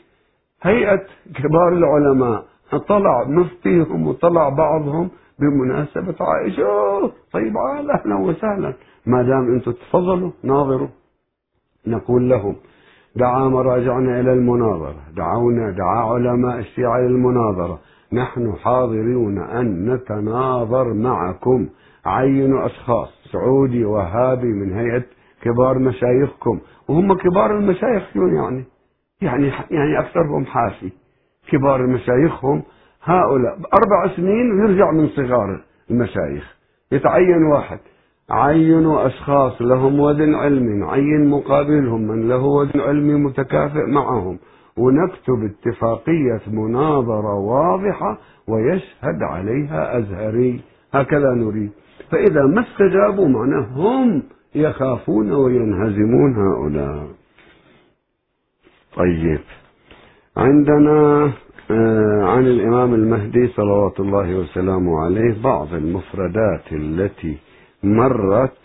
[0.62, 1.06] هيئة
[1.36, 2.46] كبار العلماء.
[2.88, 5.10] طلع مفتيهم وطلع بعضهم
[5.40, 7.12] بمناسبة عائشة.
[7.32, 8.74] طيب أهلا وسهلا.
[9.06, 10.88] ما دام أنتم تفضلوا ناظروا.
[11.88, 12.56] نقول لهم
[13.16, 14.96] دعا مراجعنا إلى المناظرة.
[15.16, 17.80] دعونا دعا علماء الشيعة للمناظرة
[18.14, 21.68] نحن حاضرون أن نتناظر معكم.
[22.06, 25.04] عينوا أشخاص سعودي وهابي من هيئة
[25.42, 26.60] كبار مشايخكم.
[26.90, 28.64] وهم كبار المشايخ شو يعني؟
[29.22, 30.92] يعني يعني أكثرهم حافي
[31.52, 32.64] كبار مشايخهم
[33.04, 36.58] هؤلاء أربع سنين ويرجع من صغار المشايخ.
[36.92, 37.80] يتعين واحد.
[38.32, 44.40] عينوا أشخاص لهم وزن علمي عين مقابلهم من له وزن علمي متكافئ معهم.
[44.78, 48.18] ونكتب اتفاقية مناظرة واضحة
[48.48, 50.62] ويشهد عليها أزهري.
[50.94, 51.72] هكذا نريد.
[52.12, 54.24] فإذا ما استجابوا معناه هم
[54.56, 57.08] يخافون وينهزمون هؤلاء.
[58.96, 59.40] طيب.
[60.38, 61.32] عندنا
[61.72, 67.38] آه، عن الإمام المهدي صلوات الله وسلامه عليه بعض المفردات التي
[67.84, 68.58] مرت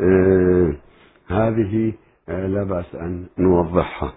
[0.00, 0.72] آه،
[1.28, 1.92] هذه
[2.28, 4.12] آه، لا بأس أن نوضحها.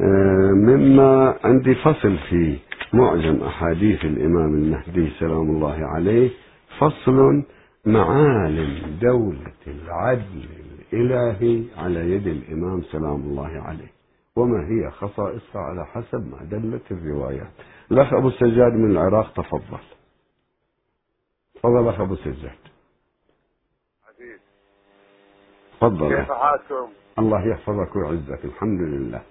[0.00, 2.58] آه، مما عندي فصل في
[2.92, 6.30] معجم أحاديث الإمام المهدي سلام الله عليه
[6.78, 7.42] فصل
[7.86, 10.44] معالم دولة العدل
[10.92, 13.92] الإلهي على يد الإمام سلام الله عليه.
[14.36, 17.50] وما هي خصائصها على حسب ما دلت الروايات.
[17.92, 19.78] الأخ أبو السجاد من العراق تفضل.
[21.54, 22.75] تفضل أخ أبو السجاد.
[25.80, 26.16] تفضل.
[26.16, 29.22] كيف حالكم؟ الله يحفظك ويعزك الحمد لله.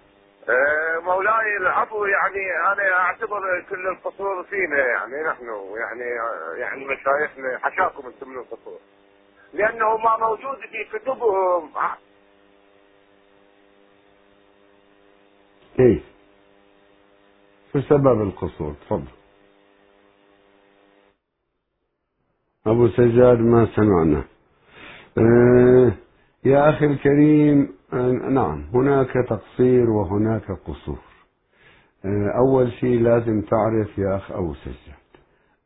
[0.49, 5.45] آه، مولاي العفو يعني أنا أعتبر كل القصور فينا يعني نحن
[5.77, 6.09] يعني
[6.59, 8.79] يعني مشايخنا حشاكم أنتم من القصور
[9.53, 11.69] لأنه ما موجود في كتبهم.
[15.77, 16.03] كيف؟
[17.73, 19.11] شو سبب القصور؟ تفضل.
[22.67, 24.23] أبو سجاد ما سمعنا.
[25.17, 25.91] آه
[26.45, 27.69] يا أخي الكريم
[28.29, 30.99] نعم هناك تقصير وهناك قصور.
[32.37, 35.05] أول شيء لازم تعرف يا أخ أبو سجاد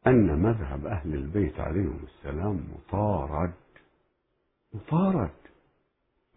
[0.08, 3.52] أن مذهب أهل البيت عليهم السلام مطارد.
[4.74, 5.30] مطارد.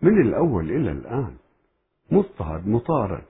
[0.02, 1.35] من الأول إلى الآن.
[2.10, 3.24] مضطهد مطارد.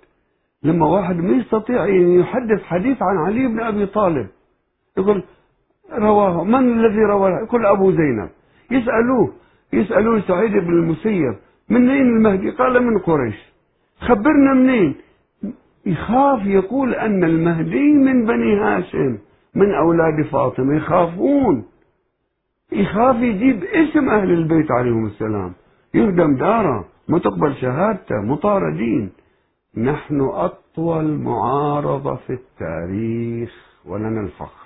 [0.62, 4.28] لما واحد ما يستطيع أن يحدث حديث عن علي بن أبي طالب
[4.98, 5.24] يقول
[5.92, 8.30] رواه من الذي روى يقول أبو زينب.
[8.70, 9.32] يسألوه
[9.72, 11.34] يسألون سعيد بن المسيب
[11.68, 13.34] من أين المهدي؟ قال من قريش.
[14.00, 14.94] خبرنا منين؟
[15.86, 19.18] يخاف يقول أن المهدي من بني هاشم
[19.54, 20.76] من أولاد فاطمة.
[20.76, 21.64] يخافون.
[22.72, 25.52] يخاف يجيب اسم أهل البيت عليهم السلام.
[25.94, 29.10] يهدم داره ما تقبل شهادته مطاردين
[29.76, 33.50] نحن أطول معارضة في التاريخ
[33.86, 34.61] ولنا الفخر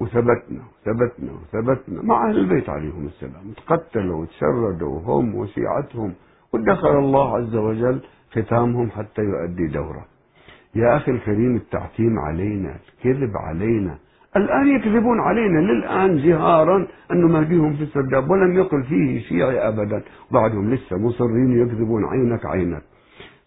[0.00, 2.02] وثبتنا وثبتنا وثبتنا.
[2.02, 3.52] مع أهل البيت عليهم السلام.
[3.56, 6.12] تقتلوا وتشردوا هم وشيعتهم.
[6.52, 8.00] ودخل الله عز وجل
[8.32, 10.04] ختامهم حتى يؤدي دوره.
[10.74, 13.98] يا أخي الكريم التعتيم علينا الكذب علينا.
[14.36, 15.58] الآن يكذبون علينا.
[15.58, 18.30] للآن جهارا أنه مهديهم في السرداب.
[18.30, 20.02] ولم يقل فيه شيعي أبدا.
[20.30, 22.82] بعدهم لسه مصرين يكذبون عينك عينك.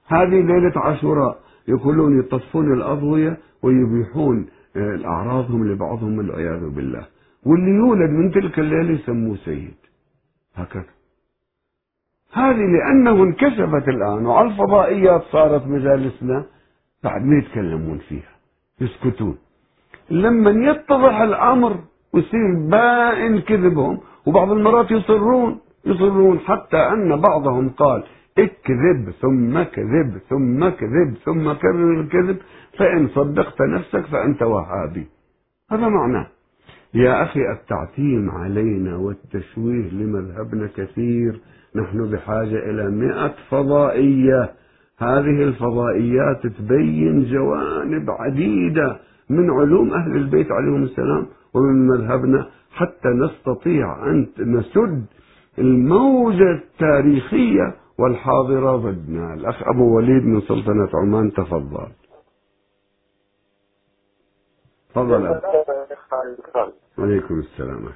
[0.08, 1.40] هذه ليلة عاشوراء.
[1.68, 4.48] يقولون يطفون الأضوية ويبيحون
[5.06, 7.06] أعراضهم لبعضهم والعياذ بالله.
[7.46, 9.76] واللي يولد من تلك الليلة يسموه سيد.
[10.56, 10.94] هكذا.
[12.34, 16.46] هذه لأنه انكشفت الآن وعلى الفضائيات صارت مجالسنا
[17.04, 18.34] بعد ما يتكلمون فيها
[18.82, 19.38] يسكتون.
[20.10, 21.80] لما يتضح الأمر
[22.14, 28.04] ويصير بائن كذبهم وبعض المرات يصرون يصرون حتى أن بعضهم قال
[28.38, 32.38] اكذب ثم كذب ثم كذب ثم كرر الكذب
[32.78, 35.08] فإن صدقت نفسك فأنت وهابي.
[35.72, 36.28] هذا معناه
[36.94, 41.40] يا أخي التعتيم علينا والتشويه لمذهبنا كثير.
[41.76, 44.52] نحن بحاجة إلى مئة فضائية.
[45.00, 49.00] هذه الفضائيات تبين جوانب عديدة
[49.30, 52.48] من علوم أهل البيت عليهم السلام ومن مذهبنا.
[52.72, 55.06] حتى نستطيع أن نسد
[55.60, 61.92] الموجة التاريخية والحاضرة ضدنا الأخ أبو وليد من سلطنة عمان تفضل.
[64.90, 65.42] تفضل.
[66.98, 67.94] عليكم السلام.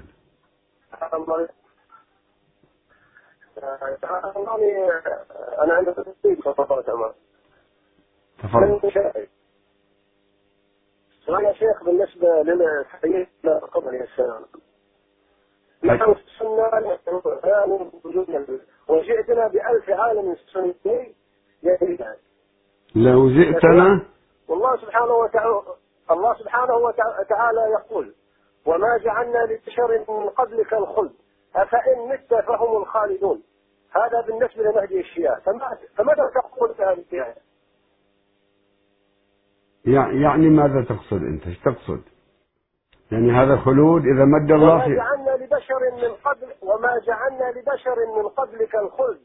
[0.94, 1.48] أهلا
[5.64, 7.12] أنا عندي تصديق سلطنة عمان
[8.44, 8.80] تفضل
[11.44, 11.84] يا شيخ.
[11.84, 13.28] بالنسبة للحديث
[13.72, 14.46] قبل السلام
[15.84, 18.30] نحن السنة نحن وجود
[18.90, 21.16] وجئتنا بألف عالم سني
[21.64, 22.18] يدعي
[22.96, 24.06] لو جئتنا
[24.48, 25.62] والله سبحانه وتعالى
[26.12, 28.14] الله سبحانه وتعالى يقول
[28.66, 31.14] وما جعلنا لبشر من قبلك الخلد
[31.56, 33.44] أفإن مت فهم الخالدون
[33.92, 35.40] هذا بالنسبة لمهدي الشيعة
[35.98, 37.46] فماذا تقول في هذه الآية؟
[40.24, 42.02] يعني ماذا تقصد أنت؟ إيش تقصد؟
[43.12, 48.24] يعني هذا خلود إذا مد الله وما جعلنا لبشر من قبل وما جعلنا لبشر من
[48.24, 49.20] قبلك الخلد.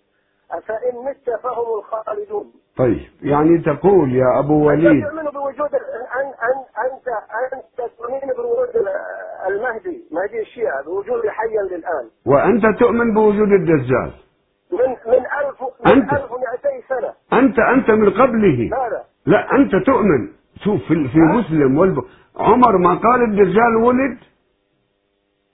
[0.52, 2.46] أفإن مت فهم الخالدون.
[2.76, 5.74] طيب يعني تقول يا أبو وليد تؤمن بوجود
[6.20, 7.08] أن أن أنت
[7.52, 8.88] أنت تؤمن بوجود ال-
[9.52, 12.06] المهدي مهدي الشيعة بوجود حيا للآن.
[12.26, 14.12] وأنت تؤمن بوجود الدجال.
[14.72, 16.12] من من ألف من أنت.
[16.12, 17.12] 1200 سنة.
[17.40, 18.68] أنت أنت من قبله.
[18.70, 20.28] ماذا؟ لا أنت تؤمن.
[20.64, 21.98] شوف في, في؟ مسلم والب...
[22.36, 24.18] عمر ما قال الدجال ولد؟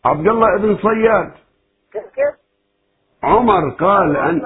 [0.05, 1.33] عبد الله بن صياد.
[1.93, 2.35] كيف؟
[3.23, 4.43] عمر قال أن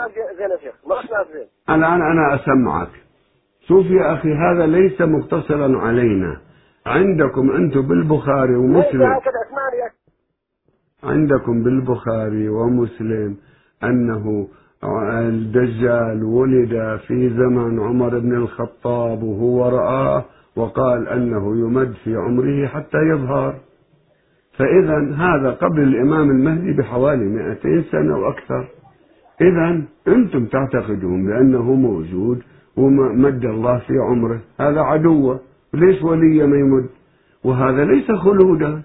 [1.69, 2.91] الآن أنا أسمعك.
[3.69, 6.41] شوف يا أخي هذا ليس مقتصرا علينا.
[6.87, 9.03] عندكم أنتم بالبخاري ومسلم.
[9.03, 9.21] يا
[11.05, 13.37] عندكم بالبخاري ومسلم
[13.85, 14.49] أنه
[15.13, 20.25] الدجال ولد في زمن عمر بن الخطاب وهو رآه
[20.61, 23.55] وقال أنه يمد في عمره حتى يظهر.
[24.53, 28.69] فإذا هذا قبل الإمام المهدي بحوالي 200 سنة وأكثر
[29.41, 32.43] إذا أنتم تعتقدون بأنه موجود
[32.77, 34.41] ومد الله في عمره.
[34.61, 35.41] هذا عدوه
[35.75, 36.87] ليش ولي ما يمد.
[37.45, 38.83] وهذا ليس خلودا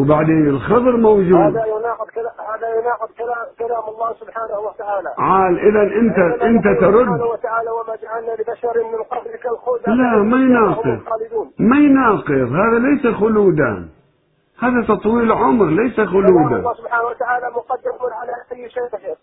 [0.00, 1.56] وبعدين الخضر موجود.
[1.56, 5.10] هذا يناقض كلام هذا يناقض كلام كلام الله سبحانه وتعالى.
[5.18, 5.58] عال
[6.00, 7.20] أنت أنت سبحانه ترد.
[7.20, 11.00] وتعالى وما جعلنا لبشر من قبلك الخلد لا ما يناقض
[11.58, 12.52] ما يناقض.
[12.62, 13.88] هذا ليس خلودا.
[14.62, 16.56] هذا تطويل عمر ليس خلودا.
[16.56, 19.16] الله سبحانه وتعالى مقدم على أي شيء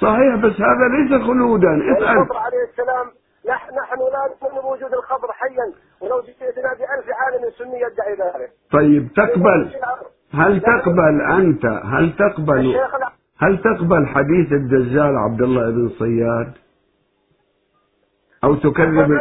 [0.00, 1.74] صحيح بس هذا ليس خلودا.
[1.74, 3.06] الخضر عليه السلام
[3.48, 5.66] نحن نحن لا نؤمن بوجود الخضر حيا.
[6.00, 8.50] ولو جئتنا بألف عالم سني يدعي ذلك.
[8.72, 9.70] طيب تقبل.
[10.32, 12.76] هل تقبل أنت هل تقبل
[13.38, 16.52] هل تقبل حديث الدجال عبد الله بن صياد؟
[18.44, 19.20] أو تكذب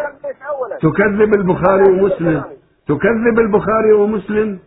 [0.81, 2.44] تكذب البخاري ومسلم.
[2.88, 4.60] تكذب البخاري ومسلم؟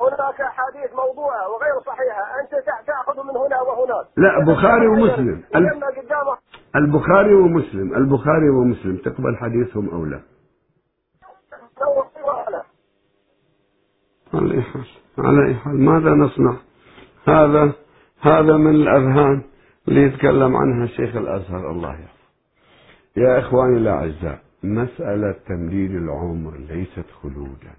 [0.00, 2.22] هناك أحاديث موضوعة وغير صحيحة.
[2.40, 2.50] أنت
[2.86, 4.06] تأخذ من هنا وهناك.
[4.16, 5.42] لا بخاري ومسلم.
[6.76, 7.94] البخاري ومسلم.
[7.94, 8.96] البخاري ومسلم.
[8.96, 10.20] تقبل حديثهم أو لا؟
[14.36, 14.84] على أي حال
[15.18, 16.56] على أي حال ماذا نصنع؟
[17.28, 17.72] هذا
[18.20, 19.42] هذا من الأذهان
[19.88, 21.70] اللي يتكلم عنها شيخ الأزهر.
[21.70, 22.26] الله يحفظه.
[23.16, 27.72] يا إخواني الأعزاء مسألة تمديد العمر ليست خلودا.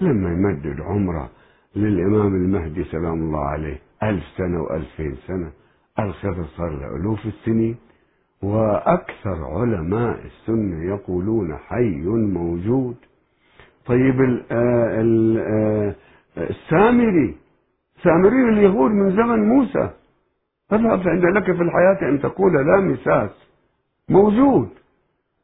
[0.00, 1.30] لما يمدد عمره
[1.76, 5.50] للإمام المهدي سلام الله عليه ألف سنة وألفين سنة
[5.98, 7.76] الخضر صار له ألوف السنين.
[8.42, 12.96] وأكثر علماء السنة يقولون حي موجود.
[13.90, 15.94] طيب ال- آه ال- آه
[16.50, 17.34] السامري.
[18.02, 19.90] سامري اليهود من زمن موسى.
[20.72, 23.30] اذهب فإن لك في الحياة أن تقول لا مساس.
[24.08, 24.68] موجود.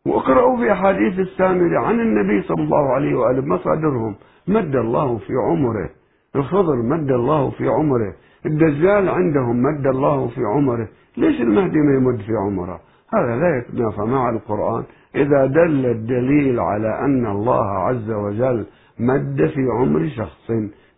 [0.06, 4.14] واقرأوا في أحاديث السامري عن النبي صلى الله عليه وآله مصادرهم.
[4.48, 5.90] مد الله في عمره.
[6.36, 8.14] الخضر مد الله في عمره.
[8.46, 10.88] الدجال عندهم مد الله في عمره.
[11.16, 12.80] ليش المهدي ما يمد في عمره؟
[13.14, 14.84] هذا لا يتنافى مع القرآن.
[15.14, 18.66] إذا دل الدليل على أن الله عز وجل
[18.98, 20.52] مد في عمر شخص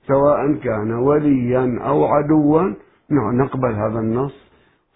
[0.07, 2.63] سواء كان وليا أو عدوا
[3.11, 4.49] نعم، نقبل هذا النص.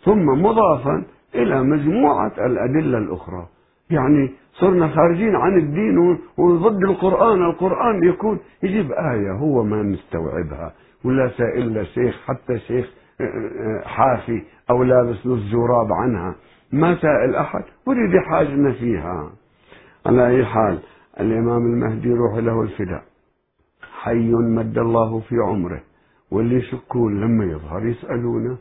[0.04, 3.46] ثم مضافا إلى مجموعة الأدلة الأخرى.
[3.90, 7.42] يعني صرنا خارجين عن الدين وضد القرآن.
[7.42, 10.72] القرآن يكون يجيب آية هو ما مستوعبها.
[11.04, 12.90] ولا سائل شيخ حتى شيخ
[13.20, 16.34] آه، آه، حافي أو لابس له الجراب عنها.
[16.72, 19.30] ما سائل أحد ورد حاجنا فيها.
[20.06, 20.78] على أي حال
[21.20, 23.04] الإمام المهدي روح له الفداء.
[23.92, 25.80] حي مد الله في عمره
[26.30, 28.56] واللي يشكون لما يظهر يسألونه.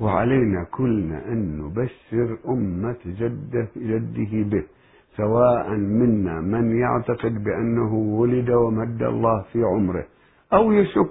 [0.00, 4.64] وعلينا كلنا أن نبشر أمة جده جده به
[5.16, 10.04] سواء منا من يعتقد بأنه ولد ومد الله في عمره
[10.52, 11.10] أو يشك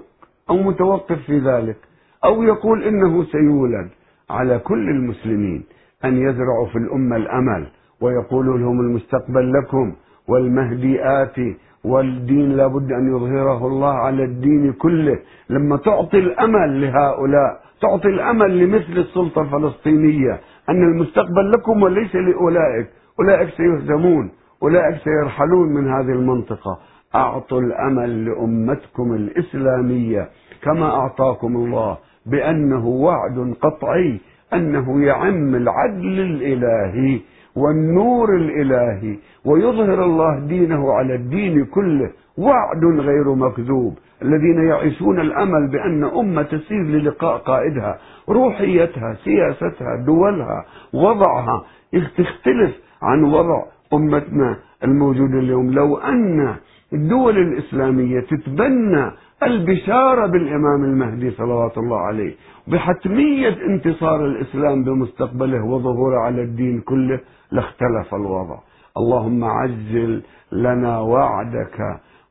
[0.50, 1.76] أو متوقف في ذلك
[2.24, 3.88] أو يقول إنه سيولد.
[4.30, 5.64] على كل المسلمين
[6.04, 7.66] أن يزرعوا في الأمة الأمل
[8.00, 9.92] ويقولوا لهم المستقبل لكم
[10.28, 15.18] والمهدي آتي والدين لابد أن يظهره الله على الدين كله.
[15.50, 22.86] لما تعطي الأمل لهؤلاء تعطي الأمل لمثل السلطة الفلسطينية أن المستقبل لكم وليس لأولئك
[23.20, 24.30] أولئك سيهزمون
[24.62, 26.78] أولئك سيرحلون من هذه المنطقة.
[27.14, 30.28] أعطوا الأمل لأمتكم الإسلامية
[30.62, 34.20] كما أعطاكم الله بأنه وعد قطعي
[34.54, 37.20] أنه يعم العدل الإلهي
[37.56, 43.98] والنور الإلهي ويظهر الله دينه على الدين كله وعد غير مكذوب.
[44.22, 47.98] الذين يعيشون الأمل بأن أمة تسير للقاء قائدها
[48.28, 53.62] روحيتها سياستها دولها وضعها تختلف عن وضع
[53.92, 55.72] أمتنا الموجودة اليوم.
[55.72, 56.54] لو أن
[56.92, 59.10] الدول الإسلامية تتبنى
[59.42, 62.34] البشارة بالإمام المهدي صلوات الله عليه
[62.68, 67.20] بحتمية انتصار الإسلام بمستقبله وظهوره على الدين كله
[67.52, 68.58] لاختلف الوضع.
[68.96, 70.22] اللهم عجل
[70.52, 71.78] لنا وعدك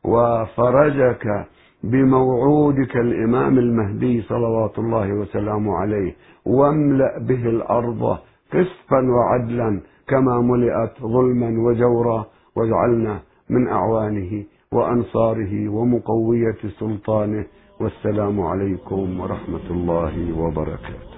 [0.04, 1.26] وفرجك
[1.84, 6.16] بموعودك الإمام المهدي صلوات الله وسلامه عليه
[6.46, 8.18] واملأ به الأرض
[8.54, 12.26] قسطا وعدلا كما ملئت ظلما وجورا
[12.56, 13.20] واجعلنا
[13.50, 14.44] من أعوانه
[14.74, 17.46] وأنصاره ومقوية سلطانه
[17.80, 21.09] والسلام عليكم ورحمة الله وبركاته.